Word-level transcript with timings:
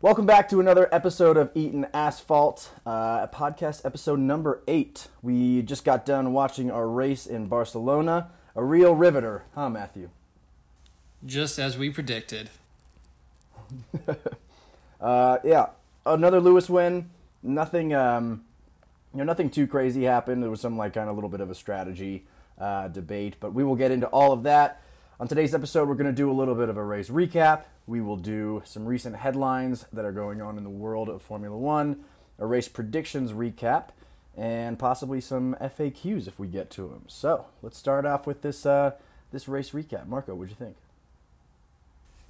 Welcome 0.00 0.26
back 0.26 0.48
to 0.50 0.60
another 0.60 0.88
episode 0.92 1.36
of 1.36 1.50
Eaton 1.56 1.84
Asphalt, 1.92 2.70
uh, 2.86 3.26
podcast 3.26 3.84
episode 3.84 4.20
number 4.20 4.62
eight. 4.68 5.08
We 5.22 5.60
just 5.62 5.84
got 5.84 6.06
done 6.06 6.32
watching 6.32 6.70
our 6.70 6.86
race 6.88 7.26
in 7.26 7.48
Barcelona. 7.48 8.30
A 8.54 8.62
real 8.62 8.94
riveter, 8.94 9.42
huh, 9.56 9.70
Matthew? 9.70 10.10
Just 11.26 11.58
as 11.58 11.76
we 11.76 11.90
predicted. 11.90 12.50
Uh, 15.00 15.38
yeah, 15.44 15.66
another 16.04 16.40
Lewis 16.40 16.68
win. 16.68 17.08
Nothing, 17.40 17.94
um, 17.94 18.42
you 19.14 19.18
know, 19.18 19.24
nothing 19.24 19.48
too 19.48 19.68
crazy 19.68 20.02
happened. 20.02 20.42
There 20.42 20.50
was 20.50 20.60
some 20.60 20.76
like 20.76 20.94
kind 20.94 21.08
of 21.08 21.14
little 21.14 21.30
bit 21.30 21.40
of 21.40 21.50
a 21.50 21.54
strategy 21.54 22.24
uh, 22.58 22.88
debate, 22.88 23.36
but 23.38 23.54
we 23.54 23.62
will 23.62 23.76
get 23.76 23.92
into 23.92 24.08
all 24.08 24.32
of 24.32 24.42
that. 24.42 24.82
On 25.20 25.26
today's 25.26 25.52
episode, 25.52 25.88
we're 25.88 25.96
going 25.96 26.06
to 26.06 26.12
do 26.12 26.30
a 26.30 26.32
little 26.32 26.54
bit 26.54 26.68
of 26.68 26.76
a 26.76 26.84
race 26.84 27.08
recap. 27.08 27.64
We 27.88 28.00
will 28.00 28.16
do 28.16 28.62
some 28.64 28.86
recent 28.86 29.16
headlines 29.16 29.84
that 29.92 30.04
are 30.04 30.12
going 30.12 30.40
on 30.40 30.56
in 30.56 30.62
the 30.62 30.70
world 30.70 31.08
of 31.08 31.22
Formula 31.22 31.58
One, 31.58 32.04
a 32.38 32.46
race 32.46 32.68
predictions 32.68 33.32
recap, 33.32 33.88
and 34.36 34.78
possibly 34.78 35.20
some 35.20 35.56
FAQs 35.60 36.28
if 36.28 36.38
we 36.38 36.46
get 36.46 36.70
to 36.70 36.82
them. 36.82 37.02
So 37.08 37.46
let's 37.62 37.76
start 37.76 38.06
off 38.06 38.28
with 38.28 38.42
this 38.42 38.64
uh, 38.64 38.92
this 39.32 39.48
race 39.48 39.70
recap. 39.70 40.06
Marco, 40.06 40.36
what'd 40.36 40.50
you 40.50 40.56
think? 40.56 40.76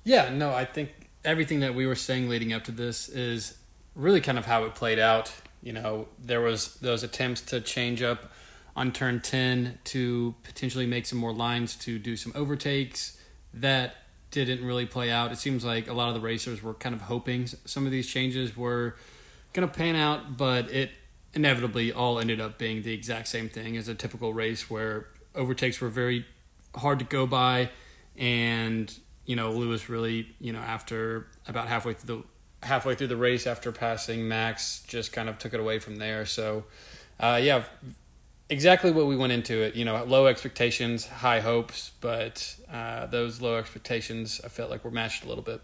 Yeah, 0.03 0.31
no, 0.31 0.55
I 0.55 0.65
think 0.65 1.11
everything 1.27 1.61
that 1.61 1.75
we 1.75 1.87
were 1.87 1.95
saying 1.95 2.31
leading 2.31 2.55
up 2.55 2.65
to 2.65 2.73
this 2.73 3.11
is 3.11 3.59
really 3.95 4.23
kind 4.23 4.39
of 4.39 4.47
how 4.47 4.65
it 4.65 4.75
played 4.75 4.99
out. 4.99 5.31
You 5.63 5.75
know, 5.75 6.09
there 6.19 6.41
was 6.41 6.77
those 6.77 7.03
attempts 7.03 7.43
to 7.43 7.61
change 7.61 8.01
up 8.01 8.33
on 8.79 8.93
turn 8.93 9.21
10 9.21 9.79
to 9.85 10.35
potentially 10.43 10.87
make 10.87 11.07
some 11.07 11.19
more 11.19 11.33
lines 11.33 11.75
to 11.77 11.99
do 11.99 12.17
some 12.17 12.33
overtakes 12.35 13.21
that 13.55 13.97
didn't 14.31 14.65
really 14.65 14.87
play 14.87 15.11
out. 15.11 15.33
It 15.33 15.39
seems 15.39 15.65
like 15.65 15.89
a 15.89 15.93
lot 15.93 16.09
of 16.09 16.15
the 16.15 16.21
racers 16.21 16.63
were 16.63 16.75
kind 16.75 16.95
of 16.95 17.03
hoping 17.03 17.47
some 17.47 17.87
of 17.87 17.93
these 17.93 18.07
changes 18.07 18.57
were 18.57 18.97
going 19.53 19.69
to 19.69 19.75
pan 19.75 19.97
out, 19.97 20.37
but 20.37 20.71
it 20.71 20.91
inevitably 21.35 21.93
all 21.93 22.19
ended 22.19 22.41
up 22.41 22.59
being 22.59 22.83
the 22.83 22.93
exact 22.93 23.29
same 23.29 23.49
thing 23.49 23.77
as 23.77 23.89
a 23.89 23.95
typical 23.95 24.33
race 24.33 24.71
where 24.71 25.07
overtakes 25.35 25.81
were 25.81 25.89
very 25.89 26.25
hard 26.75 26.99
to 26.99 27.05
go 27.05 27.27
by 27.27 27.71
and 28.17 28.99
you 29.29 29.37
know, 29.37 29.53
Lewis 29.53 29.91
really, 29.91 30.35
you 30.41 30.55
know, 30.55 30.59
after 30.61 31.27
about 31.47 31.69
halfway 31.69 31.93
through 31.93 32.25
the 32.61 32.67
halfway 32.67 32.95
through 32.95 33.09
the 33.09 33.17
race 33.17 33.47
after 33.47 33.71
passing 33.71 34.27
Max, 34.27 34.83
just 34.89 35.13
kind 35.13 35.29
of 35.29 35.39
took 35.39 35.53
it 35.53 35.61
away 35.61 35.79
from 35.79 35.97
there. 35.97 36.25
So, 36.25 36.65
uh, 37.21 37.39
yeah, 37.41 37.65
exactly 38.51 38.91
what 38.91 39.07
we 39.07 39.17
went 39.17 39.33
into 39.33 39.63
it. 39.63 39.75
You 39.75 39.85
know, 39.85 40.03
low 40.05 40.27
expectations, 40.27 41.07
high 41.07 41.41
hopes, 41.41 41.93
but 42.01 42.57
uh, 42.73 43.07
those 43.07 43.41
low 43.41 43.57
expectations, 43.57 44.41
I 44.45 44.49
felt 44.49 44.71
like 44.71 44.85
were 44.85 44.91
matched 44.91 45.25
a 45.25 45.29
little 45.29 45.45
bit. 45.45 45.61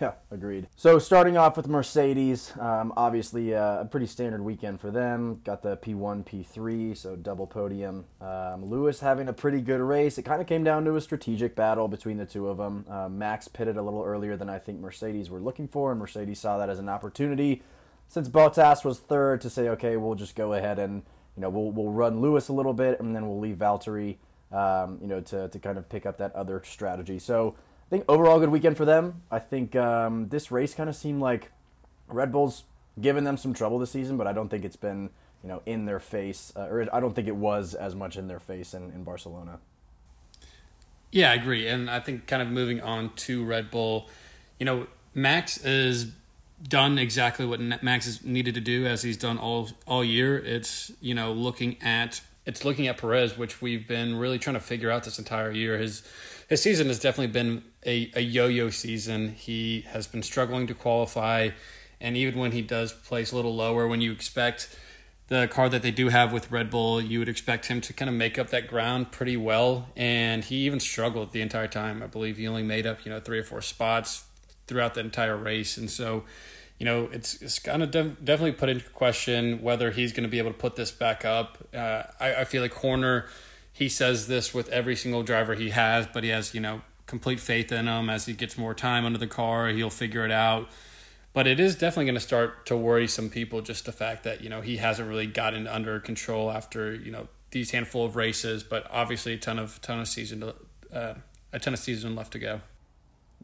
Yeah, 0.00 0.12
agreed. 0.32 0.66
So 0.74 0.98
starting 0.98 1.36
off 1.36 1.56
with 1.56 1.68
Mercedes, 1.68 2.52
um, 2.58 2.92
obviously 2.96 3.54
uh, 3.54 3.82
a 3.82 3.84
pretty 3.84 4.06
standard 4.06 4.42
weekend 4.42 4.80
for 4.80 4.90
them. 4.90 5.40
Got 5.44 5.62
the 5.62 5.76
P1, 5.76 6.24
P3, 6.24 6.96
so 6.96 7.14
double 7.14 7.46
podium. 7.46 8.04
Um, 8.20 8.64
Lewis 8.64 8.98
having 8.98 9.28
a 9.28 9.32
pretty 9.32 9.60
good 9.60 9.80
race. 9.80 10.18
It 10.18 10.24
kind 10.24 10.40
of 10.40 10.48
came 10.48 10.64
down 10.64 10.84
to 10.86 10.96
a 10.96 11.00
strategic 11.00 11.54
battle 11.54 11.86
between 11.86 12.16
the 12.16 12.26
two 12.26 12.48
of 12.48 12.56
them. 12.56 12.84
Uh, 12.90 13.08
Max 13.08 13.46
pitted 13.46 13.76
a 13.76 13.82
little 13.82 14.02
earlier 14.02 14.36
than 14.36 14.50
I 14.50 14.58
think 14.58 14.80
Mercedes 14.80 15.30
were 15.30 15.40
looking 15.40 15.68
for, 15.68 15.92
and 15.92 16.00
Mercedes 16.00 16.40
saw 16.40 16.58
that 16.58 16.68
as 16.68 16.80
an 16.80 16.88
opportunity. 16.88 17.62
Since 18.08 18.28
Bottas 18.28 18.84
was 18.84 18.98
third, 18.98 19.40
to 19.42 19.50
say, 19.50 19.68
okay, 19.68 19.96
we'll 19.96 20.16
just 20.16 20.34
go 20.34 20.52
ahead 20.52 20.80
and 20.80 21.02
you 21.36 21.42
know 21.42 21.50
we'll 21.50 21.70
we'll 21.70 21.92
run 21.92 22.20
Lewis 22.20 22.48
a 22.48 22.52
little 22.52 22.72
bit, 22.72 23.00
and 23.00 23.14
then 23.14 23.28
we'll 23.28 23.38
leave 23.38 23.56
Valtteri, 23.56 24.16
um, 24.52 24.98
you 25.00 25.06
know, 25.06 25.20
to 25.20 25.48
to 25.48 25.58
kind 25.58 25.78
of 25.78 25.88
pick 25.88 26.06
up 26.06 26.18
that 26.18 26.34
other 26.34 26.62
strategy. 26.64 27.18
So 27.18 27.54
I 27.86 27.90
think 27.90 28.04
overall 28.08 28.40
good 28.40 28.48
weekend 28.48 28.76
for 28.76 28.84
them. 28.84 29.22
I 29.30 29.38
think 29.38 29.76
um, 29.76 30.28
this 30.28 30.50
race 30.50 30.74
kind 30.74 30.88
of 30.88 30.96
seemed 30.96 31.20
like 31.20 31.52
Red 32.08 32.32
Bull's 32.32 32.64
given 33.00 33.24
them 33.24 33.36
some 33.36 33.52
trouble 33.52 33.78
this 33.78 33.90
season, 33.90 34.16
but 34.16 34.26
I 34.26 34.32
don't 34.32 34.48
think 34.48 34.64
it's 34.64 34.76
been 34.76 35.10
you 35.42 35.48
know 35.48 35.62
in 35.66 35.84
their 35.84 36.00
face, 36.00 36.52
uh, 36.56 36.62
or 36.62 36.88
I 36.92 37.00
don't 37.00 37.14
think 37.14 37.28
it 37.28 37.36
was 37.36 37.74
as 37.74 37.94
much 37.94 38.16
in 38.16 38.28
their 38.28 38.40
face 38.40 38.74
in, 38.74 38.90
in 38.90 39.04
Barcelona. 39.04 39.58
Yeah, 41.12 41.30
I 41.30 41.34
agree, 41.34 41.68
and 41.68 41.88
I 41.88 42.00
think 42.00 42.26
kind 42.26 42.42
of 42.42 42.48
moving 42.48 42.80
on 42.80 43.14
to 43.14 43.44
Red 43.44 43.70
Bull, 43.70 44.08
you 44.58 44.66
know, 44.66 44.86
Max 45.14 45.56
is 45.64 46.12
done 46.62 46.98
exactly 46.98 47.44
what 47.44 47.60
Max 47.82 48.06
has 48.06 48.24
needed 48.24 48.54
to 48.54 48.60
do 48.60 48.86
as 48.86 49.02
he's 49.02 49.16
done 49.16 49.38
all 49.38 49.70
all 49.86 50.04
year. 50.04 50.38
It's 50.38 50.92
you 51.00 51.14
know 51.14 51.32
looking 51.32 51.80
at 51.82 52.20
it's 52.44 52.64
looking 52.64 52.86
at 52.86 52.98
Perez, 52.98 53.36
which 53.36 53.60
we've 53.60 53.86
been 53.86 54.16
really 54.16 54.38
trying 54.38 54.54
to 54.54 54.60
figure 54.60 54.90
out 54.90 55.04
this 55.04 55.18
entire 55.18 55.50
year. 55.50 55.78
His 55.78 56.02
his 56.48 56.62
season 56.62 56.86
has 56.86 57.00
definitely 57.00 57.32
been 57.32 57.64
a, 57.84 58.10
a 58.14 58.20
yo-yo 58.20 58.70
season. 58.70 59.30
He 59.30 59.82
has 59.88 60.06
been 60.06 60.22
struggling 60.22 60.66
to 60.68 60.74
qualify, 60.74 61.50
and 62.00 62.16
even 62.16 62.38
when 62.38 62.52
he 62.52 62.62
does 62.62 62.92
place 62.92 63.32
a 63.32 63.36
little 63.36 63.54
lower, 63.54 63.86
when 63.86 64.00
you 64.00 64.12
expect 64.12 64.74
the 65.28 65.48
car 65.48 65.68
that 65.68 65.82
they 65.82 65.90
do 65.90 66.08
have 66.08 66.32
with 66.32 66.52
Red 66.52 66.70
Bull, 66.70 67.00
you 67.00 67.18
would 67.18 67.28
expect 67.28 67.66
him 67.66 67.80
to 67.80 67.92
kind 67.92 68.08
of 68.08 68.14
make 68.14 68.38
up 68.38 68.50
that 68.50 68.68
ground 68.68 69.10
pretty 69.10 69.36
well. 69.36 69.88
And 69.96 70.44
he 70.44 70.58
even 70.66 70.78
struggled 70.78 71.32
the 71.32 71.42
entire 71.42 71.66
time. 71.66 72.00
I 72.00 72.06
believe 72.06 72.36
he 72.36 72.46
only 72.46 72.62
made 72.62 72.86
up 72.86 73.04
you 73.04 73.10
know 73.10 73.18
three 73.18 73.40
or 73.40 73.44
four 73.44 73.60
spots 73.60 74.24
throughout 74.66 74.94
the 74.94 75.00
entire 75.00 75.36
race, 75.36 75.76
and 75.76 75.90
so 75.90 76.24
you 76.78 76.84
know, 76.84 77.08
it's 77.12 77.40
it's 77.40 77.58
kind 77.58 77.82
of 77.82 77.90
de- 77.90 78.16
definitely 78.22 78.52
put 78.52 78.68
into 78.68 78.88
question 78.90 79.62
whether 79.62 79.90
he's 79.90 80.12
going 80.12 80.24
to 80.24 80.28
be 80.28 80.38
able 80.38 80.52
to 80.52 80.58
put 80.58 80.76
this 80.76 80.90
back 80.90 81.24
up. 81.24 81.58
Uh, 81.74 82.02
I, 82.20 82.34
I 82.40 82.44
feel 82.44 82.62
like 82.62 82.74
Horner, 82.74 83.26
he 83.72 83.88
says 83.88 84.26
this 84.26 84.52
with 84.52 84.68
every 84.68 84.94
single 84.94 85.22
driver 85.22 85.54
he 85.54 85.70
has, 85.70 86.06
but 86.06 86.22
he 86.22 86.30
has 86.30 86.54
you 86.54 86.60
know 86.60 86.82
complete 87.06 87.40
faith 87.40 87.72
in 87.72 87.86
him. 87.86 88.10
As 88.10 88.26
he 88.26 88.34
gets 88.34 88.58
more 88.58 88.74
time 88.74 89.06
under 89.06 89.18
the 89.18 89.26
car, 89.26 89.68
he'll 89.68 89.90
figure 89.90 90.24
it 90.24 90.30
out. 90.30 90.68
But 91.32 91.46
it 91.46 91.60
is 91.60 91.74
definitely 91.74 92.06
going 92.06 92.14
to 92.14 92.20
start 92.20 92.66
to 92.66 92.76
worry 92.76 93.06
some 93.06 93.30
people. 93.30 93.62
Just 93.62 93.86
the 93.86 93.92
fact 93.92 94.24
that 94.24 94.42
you 94.42 94.50
know 94.50 94.60
he 94.60 94.76
hasn't 94.76 95.08
really 95.08 95.26
gotten 95.26 95.66
under 95.66 95.98
control 95.98 96.50
after 96.50 96.94
you 96.94 97.10
know 97.10 97.28
these 97.52 97.70
handful 97.70 98.04
of 98.04 98.16
races, 98.16 98.62
but 98.62 98.86
obviously 98.90 99.32
a 99.32 99.38
ton 99.38 99.58
of 99.58 99.80
ton 99.80 99.98
of 99.98 100.08
season 100.08 100.40
to, 100.40 100.54
uh, 100.92 101.14
a 101.54 101.58
ton 101.58 101.72
of 101.72 101.80
season 101.80 102.14
left 102.14 102.32
to 102.32 102.38
go. 102.38 102.60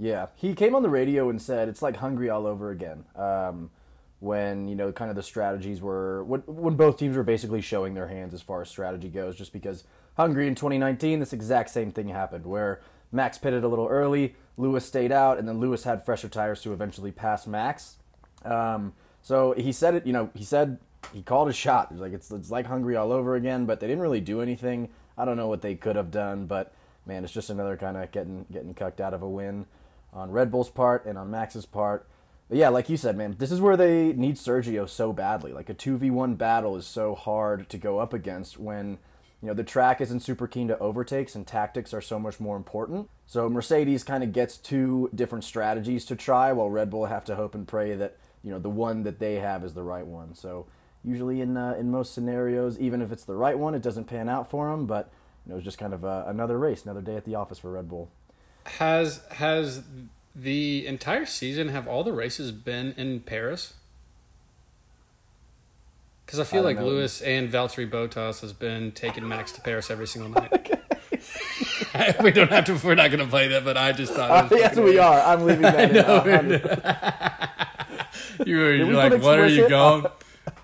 Yeah, 0.03 0.27
he 0.35 0.55
came 0.55 0.75
on 0.75 0.83
the 0.83 0.89
radio 0.89 1.31
and 1.31 1.41
said 1.41 1.69
it's 1.69 1.81
like 1.81 1.99
Hungary 1.99 2.29
all 2.29 2.45
over 2.45 2.73
again. 2.73 3.05
Um, 3.15 3.71
when 4.19 4.67
you 4.67 4.75
know, 4.75 4.91
kind 4.91 5.11
of 5.11 5.17
the 5.17 5.23
strategies 5.23 5.81
were 5.81 6.25
when 6.25 6.41
when 6.41 6.75
both 6.75 6.97
teams 6.97 7.17
were 7.17 7.23
basically 7.23 7.61
showing 7.61 7.95
their 7.95 8.09
hands 8.09 8.35
as 8.35 8.43
far 8.43 8.61
as 8.63 8.69
strategy 8.69 9.09
goes. 9.09 9.37
Just 9.37 9.53
because 9.53 9.85
Hungary 10.17 10.49
in 10.49 10.57
2019, 10.57 11.21
this 11.21 11.33
exact 11.33 11.71
same 11.71 11.93
thing 11.93 12.09
happened 12.09 12.47
where 12.47 12.81
Max 13.13 13.39
pitted 13.39 13.63
a 13.63 13.69
little 13.69 13.87
early, 13.87 14.35
Lewis 14.57 14.85
stayed 14.85 15.13
out, 15.13 15.39
and 15.39 15.47
then 15.47 15.61
Lewis 15.61 15.85
had 15.85 16.05
fresher 16.05 16.29
tires 16.29 16.61
to 16.63 16.73
eventually 16.73 17.13
pass 17.13 17.47
Max. 17.47 17.99
Um, 18.45 18.95
so 19.23 19.55
he 19.57 19.71
said 19.71 19.95
it. 19.95 20.05
You 20.05 20.13
know, 20.13 20.31
he 20.35 20.43
said 20.43 20.79
he 21.15 21.23
called 21.23 21.49
a 21.49 21.53
shot. 21.53 21.93
Was 21.93 22.01
like 22.01 22.13
it's 22.13 22.29
it's 22.33 22.51
like 22.51 22.67
Hungary 22.67 22.97
all 22.97 23.13
over 23.13 23.37
again, 23.37 23.67
but 23.67 23.79
they 23.79 23.87
didn't 23.87 24.03
really 24.03 24.21
do 24.21 24.41
anything. 24.41 24.89
I 25.17 25.25
don't 25.25 25.37
know 25.37 25.47
what 25.47 25.63
they 25.63 25.77
could 25.77 25.95
have 25.95 26.11
done, 26.11 26.47
but 26.47 26.75
man, 27.07 27.23
it's 27.23 27.33
just 27.33 27.51
another 27.51 27.77
kind 27.77 27.97
of 27.97 28.11
getting 28.11 28.47
getting 28.51 28.75
cucked 28.75 29.01
out 29.01 29.15
of 29.15 29.23
a 29.23 29.29
win 29.29 29.65
on 30.13 30.31
Red 30.31 30.51
Bull's 30.51 30.71
part 30.71 31.05
and 31.07 31.17
on 31.17 31.31
Max's 31.31 31.67
part. 31.67 32.07
But 32.49 32.59
yeah, 32.59 32.69
like 32.69 32.91
you 32.91 32.97
said, 32.97 33.17
man, 33.17 33.37
this 33.39 33.51
is 33.51 33.61
where 33.61 33.77
they 33.77 34.13
need 34.13 34.37
Sergio 34.37 34.89
so 34.89 35.13
badly. 35.13 35.53
Like 35.53 35.71
a 35.71 35.75
2v1 35.75 36.37
battle 36.37 36.77
is 36.77 36.87
so 36.87 37.15
hard 37.15 37.69
to 37.71 37.79
go 37.79 37.99
up 37.99 38.13
against 38.13 38.59
when, 38.59 38.99
you 39.41 39.49
know, 39.49 39.55
the 39.55 39.65
track 39.65 40.01
isn't 40.01 40.21
super 40.21 40.47
keen 40.47 40.69
to 40.69 40.79
overtakes 40.79 41.35
and 41.35 41.47
tactics 41.47 41.95
are 41.95 42.03
so 42.03 42.19
much 42.19 42.41
more 42.41 42.57
important. 42.57 43.09
So 43.27 43.49
Mercedes 43.49 44.05
kind 44.05 44.23
of 44.23 44.33
gets 44.33 44.59
two 44.59 45.09
different 45.15 45.45
strategies 45.45 46.05
to 46.07 46.17
try 46.17 46.53
while 46.53 46.69
Red 46.69 46.91
Bull 46.91 47.07
have 47.07 47.25
to 47.27 47.37
hope 47.37 47.55
and 47.55 47.67
pray 47.67 47.95
that, 47.95 48.19
you 48.43 48.51
know, 48.51 48.59
the 48.59 48.69
one 48.69 49.05
that 49.05 49.19
they 49.19 49.37
have 49.37 49.65
is 49.65 49.73
the 49.73 49.83
right 49.83 50.07
one. 50.07 50.35
So 50.35 50.67
usually 51.03 51.41
in 51.41 51.57
uh, 51.57 51.75
in 51.79 51.91
most 51.91 52.13
scenarios, 52.13 52.79
even 52.79 53.01
if 53.01 53.11
it's 53.11 53.25
the 53.25 53.35
right 53.35 53.59
one, 53.59 53.75
it 53.75 53.83
doesn't 53.83 54.05
pan 54.05 54.29
out 54.29 54.51
for 54.51 54.71
them, 54.71 54.87
but 54.87 55.11
you 55.47 55.51
know, 55.51 55.55
it 55.55 55.57
was 55.57 55.65
just 55.65 55.79
kind 55.79 55.95
of 55.95 56.05
uh, 56.05 56.25
another 56.27 56.59
race, 56.59 56.85
another 56.85 57.01
day 57.01 57.17
at 57.17 57.25
the 57.25 57.35
office 57.35 57.59
for 57.59 57.73
Red 57.73 57.89
Bull 57.89 58.11
has 58.65 59.23
has 59.33 59.83
the 60.35 60.87
entire 60.87 61.27
season 61.27 61.69
have 61.69 61.87
all 61.87 62.05
the 62.05 62.13
races 62.13 62.53
been 62.53 62.93
in 62.97 63.21
Paris? 63.21 63.75
Because 66.25 66.41
I 66.41 66.45
feel 66.45 66.63
I 66.63 66.65
like 66.65 66.79
know. 66.79 66.87
Lewis 66.87 67.21
and 67.21 67.53
Valtteri 67.53 67.91
Bottas 67.91 68.41
has 68.41 68.53
been 68.53 68.93
taking 68.93 69.29
Max 69.29 69.53
to 69.53 69.61
Paris 69.61 69.91
every 69.91 70.07
single 70.07 70.31
night. 70.43 70.81
we 72.23 72.31
don't 72.31 72.51
have 72.51 72.65
to. 72.67 72.81
We're 72.83 72.95
not 72.95 73.11
going 73.11 73.23
to 73.23 73.27
play 73.27 73.49
that, 73.49 73.65
but 73.65 73.77
I 73.77 73.93
just 73.93 74.15
thought. 74.15 74.51
Uh, 74.53 74.57
yes, 74.57 74.77
we 74.77 74.99
are. 74.99 75.21
I'm 75.21 75.45
leaving 75.45 75.63
that. 75.63 76.27
in. 76.27 76.51
you 78.47 78.57
were 78.57 78.73
you're 78.75 78.93
like, 78.93 79.21
what 79.23 79.39
are 79.39 79.49
you 79.49 79.69
going? 79.69 80.07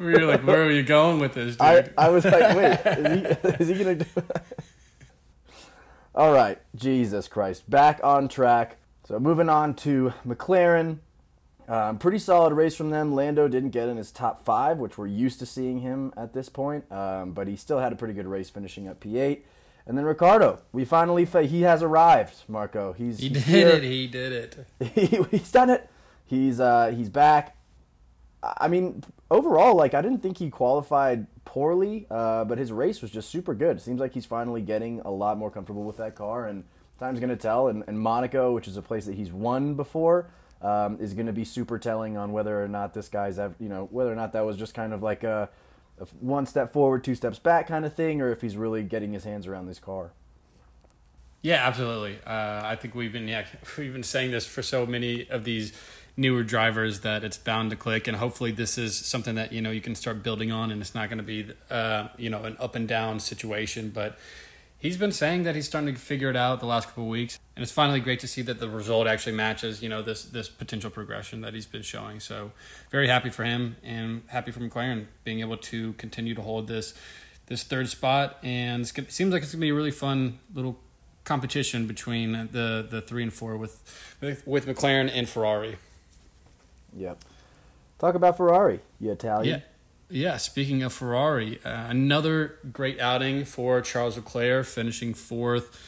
You're 0.00 0.27
like, 0.27 0.47
where 0.47 0.62
are 0.65 0.71
you 0.71 0.83
going 0.83 1.21
with 1.21 1.35
this, 1.35 1.56
dude? 1.56 1.61
I, 1.61 1.91
I 1.97 2.09
was 2.09 2.25
like, 2.25 2.56
wait, 2.56 2.81
is 2.99 3.43
he, 3.43 3.62
is 3.62 3.69
he 3.69 3.85
going 3.85 3.99
to 3.99 4.05
do? 4.05 4.23
All 6.19 6.32
right, 6.32 6.59
Jesus 6.75 7.29
Christ. 7.29 7.70
Back 7.70 8.00
on 8.03 8.26
track. 8.26 8.79
So 9.06 9.20
moving 9.20 9.49
on 9.49 9.75
to 9.75 10.12
McLaren. 10.26 10.99
Um, 11.69 11.99
pretty 11.99 12.19
solid 12.19 12.55
race 12.55 12.75
from 12.75 12.91
them. 12.91 13.15
Lando 13.15 13.47
didn't 13.47 13.70
get 13.70 13.88
in 13.88 13.97
his 13.97 14.11
top 14.11 14.44
five, 14.44 14.79
which 14.79 14.99
we're 14.99 15.06
used 15.06 15.38
to 15.38 15.47
seeing 15.47 15.79
him 15.79 16.12
at 16.17 16.32
this 16.32 16.49
point, 16.49 16.91
um, 16.91 17.35
but 17.35 17.47
he 17.47 17.55
still 17.55 17.79
had 17.79 17.93
a 17.93 17.94
pretty 17.94 18.15
good 18.15 18.26
race, 18.26 18.50
finishing 18.50 18.88
up 18.88 18.99
P8. 18.99 19.43
And 19.87 19.97
then 19.97 20.05
Ricciardo, 20.05 20.61
we 20.73 20.85
finally 20.85 21.25
he 21.25 21.62
has 21.62 21.85
arrived. 21.85 22.43
Marco, 22.49 22.94
he's 22.94 23.21
he 23.21 23.29
did 23.29 23.43
here. 23.44 23.69
it. 23.69 23.85
He 23.85 24.09
did 24.09 24.32
it. 24.32 24.67
he, 24.94 25.23
he's 25.31 25.53
done 25.53 25.71
it. 25.71 25.88
he's 26.26 26.59
uh, 26.59 26.88
he's 26.97 27.11
back. 27.11 27.56
I 28.43 28.67
mean, 28.67 29.05
overall, 29.31 29.76
like 29.76 29.94
I 29.94 30.03
didn't 30.03 30.19
think 30.19 30.38
he 30.38 30.50
qualified 30.50 31.29
poorly, 31.49 32.06
uh, 32.11 32.45
but 32.45 32.59
his 32.59 32.71
race 32.71 33.00
was 33.00 33.11
just 33.11 33.31
super 33.31 33.55
good. 33.55 33.81
Seems 33.81 34.00
like 34.00 34.12
he's 34.12 34.27
finally 34.27 34.61
getting 34.61 35.00
a 35.00 35.11
lot 35.11 35.39
more 35.39 35.50
comfortable 35.50 35.83
with 35.83 35.97
that 35.97 36.15
car, 36.15 36.47
and 36.47 36.62
time's 37.00 37.21
going 37.21 37.31
to 37.31 37.37
tell. 37.37 37.69
And, 37.69 37.83
and, 37.89 37.99
Monaco, 37.99 38.53
which 38.53 38.69
is 38.69 38.77
a 38.77 38.83
place 38.83 39.06
that 39.06 39.15
he's 39.15 39.33
won 39.33 39.73
before, 39.73 40.29
um, 40.61 40.99
is 41.00 41.15
going 41.15 41.27
to 41.27 41.33
be 41.33 41.45
super 41.45 41.79
telling 41.79 42.19
on 42.19 42.33
whether 42.33 42.62
or 42.62 42.69
not 42.69 42.93
this 42.93 43.09
guy's, 43.09 43.39
you 43.39 43.69
know, 43.71 43.89
whether 43.91 44.12
or 44.12 44.15
not 44.15 44.35
that 44.35 44.45
was 44.45 44.59
just 44.59 44.75
kind 44.75 44.93
of 44.93 45.03
like 45.03 45.25
a, 45.25 45.49
a 45.99 46.05
one 46.21 46.45
step 46.45 46.71
forward, 46.71 47.03
two 47.03 47.15
steps 47.15 47.39
back 47.39 47.67
kind 47.67 47.87
of 47.87 47.95
thing, 47.95 48.21
or 48.21 48.31
if 48.31 48.43
he's 48.43 48.59
really 48.59 48.83
getting 48.83 49.15
his 49.15 49.25
hands 49.25 49.47
around 49.47 49.69
this 49.69 49.79
car. 49.79 50.11
Yeah, 51.41 51.67
absolutely. 51.67 52.19
Uh, 52.27 52.61
I 52.62 52.77
think 52.77 52.95
we've 52.95 53.12
been 53.12 53.27
yeah 53.27 53.47
we've 53.79 53.93
been 53.93 54.03
saying 54.03 54.33
this 54.33 54.45
for 54.45 54.62
so 54.62 54.85
many 54.85 55.27
of 55.31 55.45
these 55.45 55.73
newer 56.19 56.43
drivers 56.43 57.00
that 57.00 57.23
it's 57.23 57.38
bound 57.38 57.70
to 57.70 57.76
click, 57.76 58.09
and 58.09 58.17
hopefully 58.17 58.50
this 58.50 58.76
is 58.76 58.97
something 58.97 59.37
that 59.37 59.53
you 59.53 59.62
know 59.62 59.70
you 59.70 59.81
can 59.81 59.94
start 59.94 60.23
building 60.23 60.50
on, 60.50 60.70
and 60.70 60.82
it's 60.82 60.94
not 60.94 61.09
going 61.09 61.19
to 61.19 61.25
be 61.25 61.47
uh, 61.70 62.09
you 62.19 62.29
know 62.29 62.43
an 62.44 62.56
up 62.59 62.75
and 62.75 62.88
down 62.88 63.20
situation. 63.20 63.91
But 63.91 64.19
he's 64.79 64.97
been 64.99 65.12
saying 65.12 65.44
that 65.44 65.55
he's 65.55 65.67
starting 65.67 65.94
to 65.94 66.00
figure 66.00 66.29
it 66.29 66.37
out 66.37 66.61
the 66.61 66.67
last 66.67 66.88
couple 66.88 67.05
of 67.05 67.09
weeks, 67.09 67.38
and 67.56 67.62
it's 67.62 67.73
finally 67.73 68.00
great 68.00 68.20
to 68.20 68.26
see 68.26 68.43
that 68.43 68.59
the 68.59 68.69
result 68.69 69.06
actually 69.06 69.37
matches 69.37 69.81
you 69.81 69.88
know 69.88 70.03
this 70.03 70.25
this 70.25 70.49
potential 70.49 70.91
progression 70.91 71.41
that 71.43 71.55
he's 71.55 71.67
been 71.67 71.82
showing. 71.82 72.21
So 72.21 72.50
very 72.91 73.09
happy 73.09 73.31
for 73.31 73.44
him, 73.44 73.76
and 73.82 74.23
happy 74.26 74.50
for 74.50 74.61
McLaren 74.61 75.06
being 75.25 75.41
able 75.41 75.56
to 75.56 75.93
continue 75.94 76.35
to 76.35 76.43
hold 76.43 76.67
this 76.67 76.94
this 77.47 77.62
third 77.62 77.88
spot, 77.88 78.38
and 78.43 78.82
it 78.82 79.12
seems 79.12 79.32
like 79.32 79.43
it's 79.43 79.53
going 79.53 79.61
to 79.61 79.67
be 79.67 79.71
a 79.71 79.75
really 79.75 79.93
fun 79.93 80.41
little 80.53 80.79
competition 81.25 81.87
between 81.87 82.32
the 82.53 82.87
the 82.91 83.00
three 83.03 83.23
and 83.23 83.32
four 83.32 83.56
with 83.56 84.17
with, 84.21 84.44
with 84.47 84.67
McLaren 84.67 85.11
and 85.12 85.29
Ferrari. 85.29 85.76
Yep. 86.96 87.23
Talk 87.99 88.14
about 88.14 88.37
Ferrari, 88.37 88.81
you 89.00 89.12
Italian. 89.12 89.58
Yeah. 89.61 89.64
Yeah, 90.11 90.38
speaking 90.38 90.82
of 90.82 90.94
Ferrari, 90.94 91.61
uh, 91.67 91.88
another 91.90 92.58
great 92.73 92.99
outing 92.99 93.44
for 93.44 93.82
Charles 93.82 94.17
Leclerc, 94.17 94.64
finishing 94.64 95.12
fourth, 95.12 95.79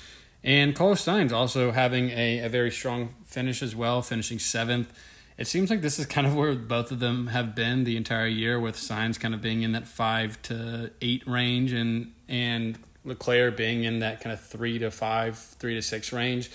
and 0.44 0.76
Carlos 0.76 1.02
Sainz 1.02 1.32
also 1.32 1.70
having 1.70 2.10
a, 2.10 2.40
a 2.40 2.48
very 2.50 2.70
strong 2.70 3.14
finish 3.24 3.62
as 3.62 3.74
well, 3.74 4.02
finishing 4.02 4.38
seventh. 4.38 4.92
It 5.38 5.46
seems 5.46 5.70
like 5.70 5.80
this 5.80 5.98
is 5.98 6.04
kind 6.04 6.26
of 6.26 6.36
where 6.36 6.54
both 6.54 6.92
of 6.92 6.98
them 6.98 7.28
have 7.28 7.54
been 7.54 7.84
the 7.84 7.96
entire 7.96 8.26
year, 8.26 8.60
with 8.60 8.76
Sainz 8.76 9.18
kind 9.18 9.32
of 9.32 9.40
being 9.40 9.62
in 9.62 9.72
that 9.72 9.88
five 9.88 10.40
to 10.42 10.90
eight 11.00 11.26
range, 11.26 11.72
and 11.72 12.12
and 12.28 12.78
Leclerc 13.06 13.56
being 13.56 13.84
in 13.84 14.00
that 14.00 14.20
kind 14.20 14.34
of 14.34 14.40
three 14.40 14.78
to 14.80 14.90
five, 14.90 15.38
three 15.38 15.74
to 15.76 15.80
six 15.82 16.12
range. 16.12 16.50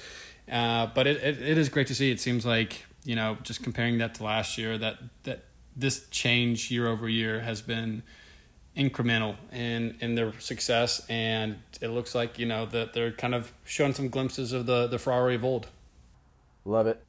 Uh, 0.51 0.86
but 0.94 1.07
it, 1.07 1.18
it, 1.18 1.42
it 1.42 1.57
is 1.57 1.69
great 1.69 1.88
to 1.88 1.95
see. 1.95 2.12
It 2.12 2.19
seems 2.19 2.45
like 2.45 2.86
you 3.06 3.16
know 3.16 3.38
just 3.44 3.63
comparing 3.63 3.98
that 4.00 4.16
to 4.16 4.24
last 4.24 4.57
year 4.57 4.78
that 4.78 4.98
that 5.24 5.46
this 5.75 6.07
change 6.10 6.72
year 6.72 6.88
over 6.88 7.07
year 7.07 7.42
has 7.42 7.62
been 7.62 8.04
incremental 8.75 9.36
in 9.54 9.96
in 10.02 10.16
their 10.16 10.38
success, 10.40 11.06
and 11.10 11.60
it 11.81 11.90
looks 11.90 12.13
like 12.13 12.38
you 12.38 12.46
know 12.46 12.66
that 12.66 12.94
they're 12.94 13.12
kind 13.12 13.34
of 13.34 13.54
showing 13.63 13.94
some 13.94 14.10
glimpses 14.10 14.52
of 14.52 14.66
the 14.66 14.88
the 14.88 15.00
Ferrari 15.00 15.36
of 15.36 15.46
old. 15.46 15.68
Love 16.66 16.88
it. 16.88 17.04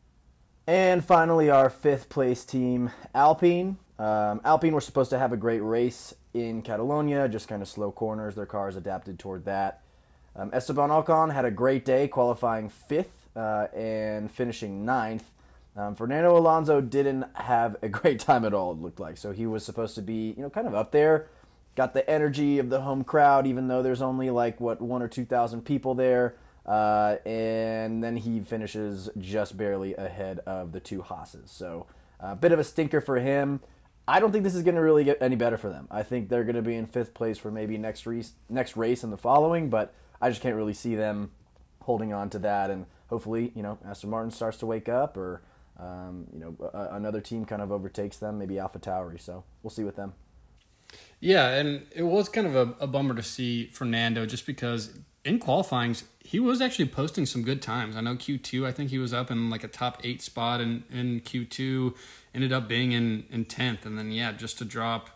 And 0.67 1.05
finally, 1.05 1.49
our 1.49 1.71
fifth 1.71 2.09
place 2.09 2.45
team, 2.45 2.91
Alpine. 3.15 3.79
Um, 3.99 4.41
Alpine 4.45 4.75
were 4.75 4.81
supposed 4.81 5.11
to 5.11 5.19
have 5.19 5.33
a 5.33 5.37
great 5.37 5.61
race 5.61 6.15
in 6.35 6.61
Catalonia, 6.61 7.29
just 7.29 7.49
kind 7.49 7.63
of 7.63 7.69
slow 7.69 7.91
corners. 7.91 8.35
Their 8.35 8.47
cars 8.47 8.77
adapted 8.77 9.19
toward 9.19 9.45
that. 9.47 9.83
Um, 10.35 10.51
Esteban 10.53 10.91
Ocon 10.91 11.33
had 11.33 11.47
a 11.47 11.51
great 11.51 11.85
day, 11.85 12.09
qualifying 12.09 12.69
fifth 12.69 13.29
uh, 13.35 13.69
and 13.75 14.31
finishing 14.31 14.85
ninth. 14.85 15.25
Um, 15.77 15.95
Fernando 15.95 16.37
Alonso 16.37 16.81
didn't 16.81 17.27
have 17.35 17.77
a 17.83 17.89
great 17.89 18.19
time 18.19 18.45
at 18.45 18.55
all. 18.55 18.73
It 18.73 18.79
looked 18.79 19.01
like 19.01 19.17
so 19.19 19.33
he 19.33 19.47
was 19.47 19.65
supposed 19.65 19.95
to 19.97 20.03
be, 20.03 20.35
you 20.37 20.43
know, 20.43 20.51
kind 20.51 20.67
of 20.67 20.75
up 20.75 20.91
there. 20.93 21.29
Got 21.75 21.93
the 21.93 22.09
energy 22.09 22.59
of 22.59 22.71
the 22.71 22.81
home 22.81 23.05
crowd, 23.05 23.47
even 23.47 23.69
though 23.69 23.83
there's 23.83 24.01
only 24.01 24.31
like 24.31 24.59
what 24.61 24.81
one 24.81 25.03
or 25.03 25.09
two 25.09 25.27
thousand 25.27 25.67
people 25.67 25.95
there. 25.95 26.37
Uh, 26.65 27.17
and 27.25 28.03
then 28.03 28.17
he 28.17 28.41
finishes 28.41 29.09
just 29.19 29.57
barely 29.57 29.95
ahead 29.95 30.41
of 30.47 30.73
the 30.73 30.81
two 30.81 31.03
Haas's. 31.03 31.51
So 31.51 31.87
a 32.19 32.29
uh, 32.29 32.35
bit 32.35 32.51
of 32.51 32.59
a 32.59 32.65
stinker 32.65 33.01
for 33.01 33.19
him. 33.19 33.61
I 34.09 34.21
don't 34.21 34.33
think 34.33 34.45
this 34.45 34.55
is 34.55 34.63
going 34.63 34.77
to 34.77 34.81
really 34.81 35.05
get 35.05 35.19
any 35.21 35.37
better 35.37 35.57
for 35.57 35.69
them. 35.69 35.89
I 35.91 36.03
think 36.03 36.29
they're 36.29 36.45
going 36.45 36.57
to 36.57 36.63
be 36.63 36.75
in 36.75 36.87
fifth 36.87 37.13
place 37.13 37.39
for 37.39 37.51
maybe 37.51 37.77
next 37.77 38.07
race, 38.07 38.33
next 38.49 38.77
race 38.77 39.03
and 39.03 39.13
the 39.13 39.17
following, 39.17 39.69
but 39.69 39.93
I 40.21 40.31
just 40.31 40.41
can't 40.41 40.57
really 40.57 40.75
see 40.75 40.95
them 40.95 41.33
holding 41.83 42.13
on 42.13 42.31
to 42.31 42.39
that. 42.41 42.71
And 42.71 42.87
hopefully, 43.09 43.53
you 43.55 43.63
know, 43.63 43.79
Aston 43.85 44.11
Martin 44.11 44.31
starts 44.31 44.59
to 44.59 44.67
wake 44.67 44.89
up, 44.89 45.17
or 45.17 45.43
um, 45.79 46.27
you 46.33 46.41
know, 46.41 46.57
a, 46.73 46.95
another 46.95 47.21
team 47.21 47.45
kind 47.45 47.63
of 47.63 47.71
overtakes 47.71 48.17
them, 48.19 48.39
maybe 48.39 48.59
Alpha 48.59 48.79
Tauri. 48.79 49.21
So 49.21 49.45
we'll 49.63 49.71
see 49.71 49.85
with 49.85 49.97
them. 49.97 50.15
Yeah, 51.21 51.49
and 51.49 51.87
it 51.95 52.05
was 52.05 52.29
kind 52.29 52.47
of 52.47 52.55
a, 52.55 52.85
a 52.85 52.87
bummer 52.87 53.15
to 53.15 53.23
see 53.23 53.67
Fernando 53.67 54.27
just 54.27 54.47
because 54.47 54.99
in 55.25 55.41
qualifying 55.41 55.97
he 56.21 56.39
was 56.39 56.61
actually 56.61 56.87
posting 56.87 57.27
some 57.27 57.43
good 57.43 57.61
times. 57.61 57.97
I 57.97 58.01
know 58.01 58.17
Q 58.17 58.39
two. 58.39 58.67
I 58.67 58.73
think 58.73 58.91
he 58.91 58.99
was 58.99 59.13
up 59.13 59.31
in 59.31 59.51
like 59.51 59.65
a 59.65 59.69
top 59.69 60.01
eight 60.05 60.23
spot 60.23 60.61
in 60.61 60.85
in 60.91 61.21
Q 61.21 61.45
two 61.45 61.95
ended 62.35 62.53
up 62.53 62.69
being 62.69 62.93
in 62.93 63.25
in 63.31 63.45
tenth, 63.45 63.87
and 63.87 63.99
then 63.99 64.13
yeah, 64.13 64.33
just 64.33 64.59
to 64.59 64.65
drop 64.65 65.11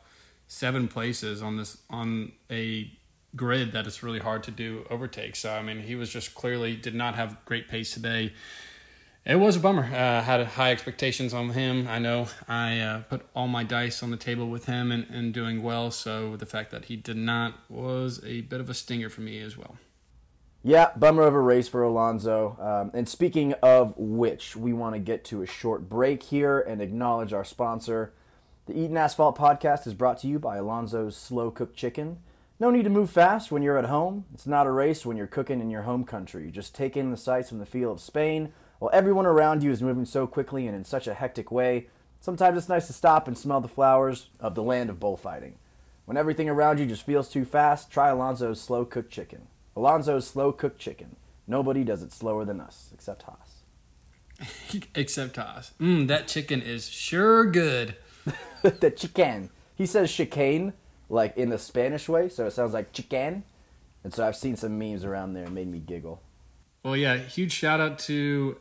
seven 0.48 0.88
places 0.88 1.42
on 1.42 1.56
this 1.56 1.78
on 1.88 2.32
a 2.50 2.90
grid 3.36 3.70
that 3.70 3.86
it's 3.86 4.02
really 4.02 4.18
hard 4.18 4.42
to 4.42 4.50
do 4.50 4.84
overtake. 4.90 5.36
So 5.36 5.52
I 5.52 5.62
mean, 5.62 5.82
he 5.82 5.94
was 5.94 6.10
just 6.10 6.34
clearly 6.34 6.76
did 6.76 6.94
not 6.94 7.14
have 7.14 7.36
great 7.44 7.68
pace 7.68 7.92
today. 7.92 8.32
It 9.26 9.36
was 9.36 9.56
a 9.56 9.60
bummer. 9.60 9.84
Uh, 9.84 10.22
had 10.22 10.44
high 10.46 10.72
expectations 10.72 11.34
on 11.34 11.50
him. 11.50 11.86
I 11.86 11.98
know 11.98 12.28
I 12.48 12.80
uh, 12.80 13.00
put 13.02 13.26
all 13.36 13.48
my 13.48 13.64
dice 13.64 14.02
on 14.02 14.10
the 14.10 14.16
table 14.16 14.48
with 14.48 14.64
him 14.64 14.90
and, 14.90 15.06
and 15.10 15.34
doing 15.34 15.62
well. 15.62 15.90
So 15.90 16.36
the 16.36 16.46
fact 16.46 16.70
that 16.70 16.86
he 16.86 16.96
did 16.96 17.18
not 17.18 17.54
was 17.68 18.22
a 18.24 18.40
bit 18.42 18.60
of 18.60 18.70
a 18.70 18.74
stinger 18.74 19.10
for 19.10 19.20
me 19.20 19.40
as 19.40 19.58
well. 19.58 19.76
Yeah, 20.62 20.90
bummer 20.96 21.22
of 21.22 21.34
a 21.34 21.40
race 21.40 21.68
for 21.68 21.82
Alonso. 21.82 22.56
Um, 22.60 22.90
and 22.94 23.08
speaking 23.08 23.52
of 23.62 23.94
which, 23.96 24.56
we 24.56 24.72
want 24.72 24.94
to 24.94 24.98
get 24.98 25.24
to 25.26 25.42
a 25.42 25.46
short 25.46 25.88
break 25.88 26.22
here 26.22 26.60
and 26.60 26.80
acknowledge 26.80 27.32
our 27.32 27.44
sponsor. 27.44 28.12
The 28.66 28.78
Eaton 28.78 28.96
Asphalt 28.96 29.36
podcast 29.36 29.86
is 29.86 29.94
brought 29.94 30.18
to 30.18 30.28
you 30.28 30.38
by 30.38 30.56
Alonso's 30.56 31.16
Slow 31.16 31.50
Cooked 31.50 31.76
Chicken. 31.76 32.18
No 32.58 32.70
need 32.70 32.84
to 32.84 32.90
move 32.90 33.10
fast 33.10 33.50
when 33.50 33.62
you're 33.62 33.78
at 33.78 33.86
home. 33.86 34.24
It's 34.34 34.46
not 34.46 34.66
a 34.66 34.70
race 34.70 35.04
when 35.04 35.16
you're 35.16 35.26
cooking 35.26 35.60
in 35.60 35.70
your 35.70 35.82
home 35.82 36.04
country. 36.04 36.44
You 36.44 36.50
just 36.50 36.74
take 36.74 36.94
in 36.96 37.10
the 37.10 37.16
sights 37.16 37.48
from 37.48 37.58
the 37.58 37.66
feel 37.66 37.92
of 37.92 38.00
Spain 38.00 38.52
while 38.80 38.90
everyone 38.92 39.26
around 39.26 39.62
you 39.62 39.70
is 39.70 39.80
moving 39.80 40.04
so 40.04 40.26
quickly 40.26 40.66
and 40.66 40.74
in 40.74 40.84
such 40.84 41.06
a 41.06 41.14
hectic 41.14 41.52
way. 41.52 41.86
Sometimes 42.20 42.58
it's 42.58 42.68
nice 42.68 42.88
to 42.88 42.92
stop 42.92 43.28
and 43.28 43.38
smell 43.38 43.60
the 43.60 43.68
flowers 43.68 44.26
of 44.40 44.56
the 44.56 44.62
land 44.64 44.90
of 44.90 44.98
bullfighting. 44.98 45.54
When 46.06 46.16
everything 46.16 46.48
around 46.48 46.80
you 46.80 46.86
just 46.86 47.06
feels 47.06 47.28
too 47.28 47.44
fast, 47.44 47.92
try 47.92 48.08
Alonso's 48.08 48.60
Slow 48.60 48.84
Cooked 48.84 49.12
Chicken. 49.12 49.46
Alonso's 49.76 50.26
slow 50.26 50.52
cooked 50.52 50.78
chicken. 50.78 51.16
Nobody 51.46 51.84
does 51.84 52.02
it 52.02 52.12
slower 52.12 52.44
than 52.44 52.60
us, 52.60 52.90
except 52.92 53.22
Haas. 53.22 54.82
except 54.94 55.36
Haas. 55.36 55.72
Mmm, 55.80 56.06
that 56.08 56.28
chicken 56.28 56.60
is 56.60 56.88
sure 56.88 57.46
good. 57.46 57.96
the 58.62 58.90
chicken. 58.90 59.50
He 59.74 59.86
says 59.86 60.12
chicane, 60.12 60.74
like 61.08 61.36
in 61.36 61.48
the 61.48 61.58
Spanish 61.58 62.08
way, 62.08 62.28
so 62.28 62.46
it 62.46 62.52
sounds 62.52 62.74
like 62.74 62.92
chicken. 62.92 63.44
And 64.04 64.12
so 64.12 64.26
I've 64.26 64.36
seen 64.36 64.56
some 64.56 64.78
memes 64.78 65.04
around 65.04 65.34
there 65.34 65.44
and 65.44 65.54
made 65.54 65.68
me 65.68 65.78
giggle. 65.78 66.22
Well, 66.82 66.96
yeah, 66.96 67.16
huge 67.16 67.52
shout 67.52 67.80
out 67.80 67.98
to 68.00 68.58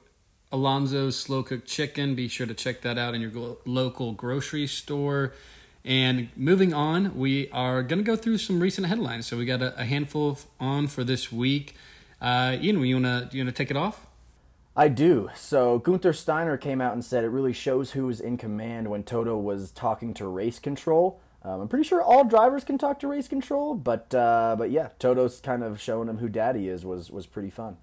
Alonso's 0.52 1.18
Slow 1.18 1.44
Cooked 1.44 1.68
Chicken. 1.68 2.16
Be 2.16 2.28
sure 2.28 2.48
to 2.48 2.54
check 2.54 2.82
that 2.82 2.98
out 2.98 3.14
in 3.14 3.22
your 3.22 3.58
local 3.66 4.14
grocery 4.14 4.68
store. 4.68 5.34
And 5.86 6.30
moving 6.36 6.74
on, 6.74 7.18
we 7.18 7.50
are 7.52 7.84
going 7.84 8.00
to 8.00 8.04
go 8.04 8.16
through 8.16 8.40
some 8.40 8.60
recent 8.60 8.88
headlines. 8.88 9.28
So 9.28 9.38
we 9.38 9.46
got 9.46 9.62
a, 9.62 9.80
a 9.80 9.86
handful 9.86 10.30
of, 10.30 10.46
on 10.60 10.88
for 10.88 11.04
this 11.04 11.32
week. 11.32 11.76
Uh, 12.22 12.58
Ian, 12.60 12.82
you 12.84 13.00
want 13.00 13.32
to 13.32 13.38
you 13.38 13.44
want 13.44 13.56
to 13.56 13.64
take 13.64 13.72
it 13.72 13.78
off? 13.78 14.06
I 14.76 14.88
do. 14.88 15.30
So 15.36 15.80
Gunther 15.80 16.14
Steiner 16.14 16.58
came 16.58 16.82
out 16.82 16.94
and 16.94 17.04
said 17.04 17.24
it 17.24 17.30
really 17.30 17.54
shows 17.54 17.92
who 17.92 18.10
is 18.10 18.20
in 18.20 18.38
command 18.38 18.90
when 18.90 19.04
Toto 19.04 19.38
was 19.38 19.72
talking 19.72 20.14
to 20.16 20.28
race 20.28 20.60
control. 20.60 21.20
Um, 21.44 21.62
I'm 21.62 21.68
pretty 21.68 21.88
sure 21.88 22.02
all 22.02 22.26
drivers 22.26 22.64
can 22.64 22.78
talk 22.78 23.00
to 23.00 23.08
race 23.08 23.28
control, 23.28 23.74
but 23.74 24.14
uh, 24.14 24.56
but 24.58 24.72
yeah, 24.72 24.90
Toto's 25.00 25.40
kind 25.40 25.64
of 25.64 25.80
showing 25.80 26.10
him 26.10 26.18
who 26.18 26.28
daddy 26.28 26.68
is 26.68 26.86
was 26.86 27.10
was 27.10 27.26
pretty 27.26 27.50
fun. 27.50 27.78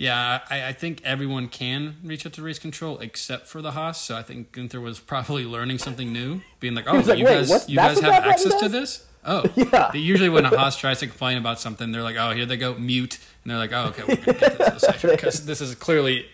Yeah, 0.00 0.40
I, 0.48 0.68
I, 0.68 0.72
think 0.72 1.02
everyone 1.04 1.48
can 1.48 1.96
reach 2.02 2.24
out 2.24 2.32
to 2.32 2.42
race 2.42 2.58
control 2.58 2.98
except 3.00 3.46
for 3.46 3.60
the 3.60 3.72
Haas. 3.72 4.00
So 4.00 4.16
I 4.16 4.22
think 4.22 4.50
Gunther 4.50 4.80
was 4.80 4.98
probably 4.98 5.44
learning 5.44 5.76
something 5.76 6.10
new, 6.10 6.40
being 6.58 6.74
like, 6.74 6.86
"Oh, 6.88 7.00
like, 7.00 7.18
you 7.18 7.26
guys, 7.26 7.68
you 7.68 7.76
guys 7.76 8.00
have 8.00 8.24
access 8.24 8.58
to 8.60 8.70
this." 8.70 9.06
Oh, 9.26 9.44
yeah. 9.56 9.92
Usually, 9.92 10.30
when 10.30 10.46
a 10.46 10.56
Haas 10.56 10.78
tries 10.78 11.00
to 11.00 11.06
complain 11.06 11.36
about 11.36 11.60
something, 11.60 11.92
they're 11.92 12.02
like, 12.02 12.16
"Oh, 12.18 12.30
here 12.30 12.46
they 12.46 12.56
go, 12.56 12.72
mute," 12.76 13.18
and 13.44 13.50
they're 13.50 13.58
like, 13.58 13.74
"Oh, 13.74 13.88
okay, 13.88 14.04
we're 14.08 14.16
gonna 14.16 14.38
get 14.38 14.56
this 14.56 15.02
because 15.02 15.44
this 15.44 15.60
is 15.60 15.74
clearly, 15.74 16.24